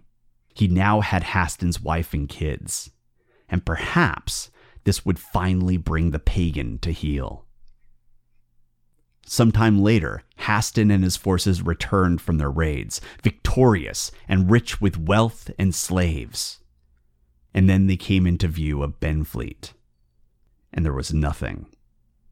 He 0.54 0.68
now 0.68 1.00
had 1.00 1.24
Hastin's 1.24 1.82
wife 1.82 2.14
and 2.14 2.28
kids, 2.28 2.90
and 3.48 3.64
perhaps 3.64 4.50
this 4.85 5.04
would 5.04 5.18
finally 5.18 5.76
bring 5.76 6.11
the 6.11 6.18
pagan 6.18 6.78
to 6.78 6.92
heel. 6.92 7.44
Sometime 9.26 9.83
later, 9.83 10.22
Hastin 10.40 10.92
and 10.92 11.02
his 11.02 11.16
forces 11.16 11.62
returned 11.62 12.20
from 12.20 12.37
their 12.37 12.50
raids, 12.50 13.00
victorious 13.22 14.12
and 14.28 14.50
rich 14.50 14.80
with 14.80 14.98
wealth 14.98 15.50
and 15.59 15.74
slaves. 15.74 16.61
And 17.54 17.68
then 17.68 17.87
they 17.87 17.96
came 17.96 18.26
into 18.26 18.48
view 18.48 18.83
of 18.83 19.00
Benfleet, 19.00 19.72
and 20.72 20.85
there 20.85 20.92
was 20.92 21.14
nothing. 21.14 21.66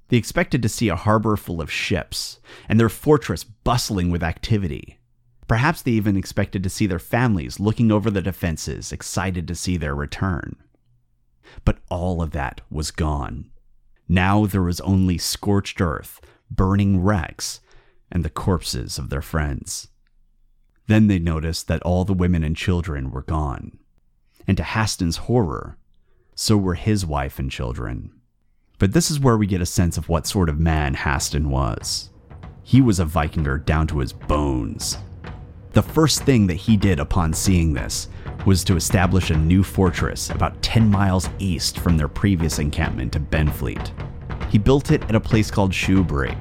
They 0.08 0.18
expected 0.18 0.62
to 0.62 0.68
see 0.68 0.90
a 0.90 0.96
harbor 0.96 1.36
full 1.36 1.62
of 1.62 1.72
ships, 1.72 2.40
and 2.68 2.78
their 2.78 2.90
fortress 2.90 3.44
bustling 3.44 4.10
with 4.10 4.22
activity. 4.22 4.98
Perhaps 5.48 5.82
they 5.82 5.92
even 5.92 6.16
expected 6.16 6.62
to 6.62 6.70
see 6.70 6.86
their 6.86 6.98
families 6.98 7.58
looking 7.58 7.90
over 7.90 8.10
the 8.10 8.20
defenses, 8.20 8.92
excited 8.92 9.48
to 9.48 9.54
see 9.54 9.78
their 9.78 9.94
return. 9.94 10.56
But 11.64 11.78
all 11.88 12.22
of 12.22 12.30
that 12.32 12.60
was 12.70 12.90
gone. 12.90 13.50
Now 14.08 14.46
there 14.46 14.62
was 14.62 14.80
only 14.80 15.18
scorched 15.18 15.80
earth, 15.80 16.20
burning 16.50 17.02
wrecks, 17.02 17.60
and 18.10 18.24
the 18.24 18.30
corpses 18.30 18.98
of 18.98 19.08
their 19.08 19.22
friends. 19.22 19.88
Then 20.86 21.06
they 21.06 21.18
noticed 21.18 21.68
that 21.68 21.82
all 21.82 22.04
the 22.04 22.12
women 22.12 22.44
and 22.44 22.56
children 22.56 23.10
were 23.10 23.22
gone. 23.22 23.78
And 24.46 24.56
to 24.56 24.62
Haston's 24.62 25.18
horror, 25.18 25.78
so 26.34 26.56
were 26.56 26.74
his 26.74 27.06
wife 27.06 27.38
and 27.38 27.50
children. 27.50 28.12
But 28.78 28.92
this 28.92 29.10
is 29.10 29.20
where 29.20 29.36
we 29.36 29.46
get 29.46 29.60
a 29.60 29.66
sense 29.66 29.96
of 29.96 30.08
what 30.08 30.26
sort 30.26 30.48
of 30.48 30.58
man 30.58 30.94
Haston 30.94 31.46
was. 31.46 32.10
He 32.64 32.80
was 32.80 32.98
a 33.00 33.04
Vikinger 33.04 33.64
down 33.64 33.86
to 33.88 34.00
his 34.00 34.12
bones. 34.12 34.98
The 35.72 35.82
first 35.82 36.24
thing 36.24 36.48
that 36.48 36.54
he 36.54 36.76
did 36.76 36.98
upon 36.98 37.32
seeing 37.32 37.72
this 37.72 38.08
was 38.44 38.64
to 38.64 38.76
establish 38.76 39.30
a 39.30 39.36
new 39.36 39.62
fortress 39.62 40.30
about 40.30 40.60
10 40.62 40.90
miles 40.90 41.28
east 41.38 41.78
from 41.78 41.96
their 41.96 42.08
previous 42.08 42.58
encampment 42.58 43.14
at 43.14 43.30
Benfleet. 43.30 43.92
He 44.50 44.58
built 44.58 44.90
it 44.90 45.02
at 45.04 45.14
a 45.14 45.20
place 45.20 45.50
called 45.50 45.72
Shoebury. 45.72 46.36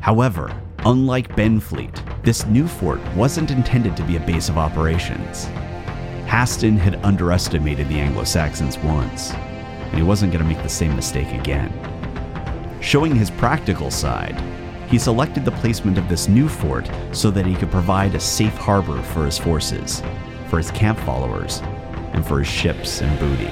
However, 0.00 0.50
unlike 0.80 1.36
Benfleet, 1.36 2.22
this 2.22 2.46
new 2.46 2.66
fort 2.66 3.00
wasn't 3.14 3.50
intended 3.50 3.96
to 3.96 4.04
be 4.04 4.16
a 4.16 4.20
base 4.20 4.48
of 4.48 4.58
operations. 4.58 5.46
Haston 6.26 6.76
had 6.76 7.04
underestimated 7.04 7.88
the 7.88 8.00
Anglo 8.00 8.24
Saxons 8.24 8.78
once, 8.78 9.30
and 9.32 9.94
he 9.94 10.02
wasn't 10.02 10.32
going 10.32 10.42
to 10.42 10.48
make 10.48 10.62
the 10.62 10.68
same 10.68 10.96
mistake 10.96 11.32
again. 11.32 11.72
Showing 12.80 13.14
his 13.14 13.30
practical 13.30 13.90
side, 13.90 14.40
he 14.88 14.98
selected 14.98 15.44
the 15.44 15.52
placement 15.52 15.98
of 15.98 16.08
this 16.08 16.28
new 16.28 16.48
fort 16.48 16.88
so 17.12 17.30
that 17.30 17.46
he 17.46 17.54
could 17.54 17.70
provide 17.70 18.14
a 18.14 18.20
safe 18.20 18.56
harbor 18.56 19.02
for 19.02 19.24
his 19.24 19.38
forces, 19.38 20.02
for 20.48 20.58
his 20.58 20.70
camp 20.70 20.98
followers, 21.00 21.60
and 22.12 22.26
for 22.26 22.38
his 22.38 22.48
ships 22.48 23.02
and 23.02 23.18
booty. 23.18 23.50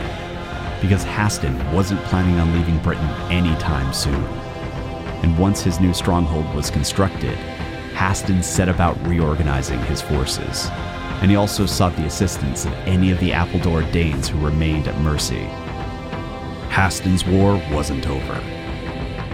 Because 0.81 1.05
Haston 1.05 1.73
wasn't 1.73 2.03
planning 2.05 2.39
on 2.39 2.53
leaving 2.53 2.79
Britain 2.79 3.09
anytime 3.31 3.93
soon. 3.93 4.25
And 5.23 5.39
once 5.39 5.63
his 5.63 5.81
new 5.81 5.95
stronghold 5.95 6.53
was 6.55 6.71
constructed, 6.71 7.39
Haston 7.95 8.43
set 8.43 8.69
about 8.69 9.01
reorganizing 9.07 9.79
his 9.85 10.03
forces. 10.03 10.69
And 11.23 11.31
he 11.31 11.37
also 11.37 11.65
sought 11.65 11.97
the 11.97 12.07
assistance 12.07 12.67
of 12.67 12.73
any 12.87 13.11
of 13.11 13.21
the 13.21 13.33
Appledore 13.33 13.83
Danes 13.93 14.29
who 14.29 14.45
remained 14.45 14.89
at 14.89 14.95
Mersea. 14.97 15.49
Haston's 16.69 17.25
war 17.25 17.63
wasn't 17.73 18.07
over. 18.09 18.41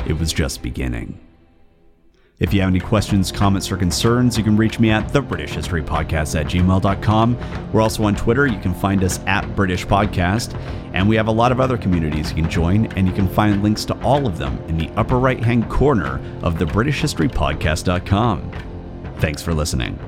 It 0.06 0.18
was 0.18 0.32
just 0.32 0.62
beginning. 0.62 1.18
If 2.40 2.55
you 2.55 2.62
have 2.62 2.70
any 2.70 2.81
questions, 2.81 3.31
comments, 3.31 3.70
or 3.70 3.76
concerns, 3.76 4.38
you 4.38 4.42
can 4.42 4.57
reach 4.57 4.81
me 4.81 4.88
at 4.88 5.12
the 5.12 5.20
British 5.20 5.50
History 5.50 5.83
Podcast 5.83 6.40
at 6.40 6.46
gmail.com. 6.46 7.70
We're 7.70 7.83
also 7.83 8.05
on 8.05 8.16
Twitter. 8.16 8.46
You 8.46 8.59
can 8.59 8.72
find 8.72 9.05
us 9.05 9.20
at 9.26 9.55
British 9.55 9.87
Podcast. 9.87 10.59
And 10.94 11.07
we 11.07 11.16
have 11.16 11.29
a 11.29 11.33
lot 11.33 11.53
of 11.53 11.61
other 11.61 11.76
communities 11.76 12.31
you 12.31 12.37
can 12.42 12.50
join, 12.50 12.87
and 12.96 13.07
you 13.07 13.12
can 13.12 13.29
find 13.29 13.62
links 13.62 13.85
to 13.85 14.03
all 14.03 14.26
of 14.26 14.38
them 14.38 14.59
in 14.68 14.79
the 14.79 14.88
upper 14.96 15.18
right 15.18 15.44
hand 15.44 15.68
corner 15.68 16.18
of 16.42 16.59
the 16.59 16.64
British 16.64 17.03
History 17.03 17.29
Thanks 19.18 19.42
for 19.42 19.53
listening. 19.53 19.98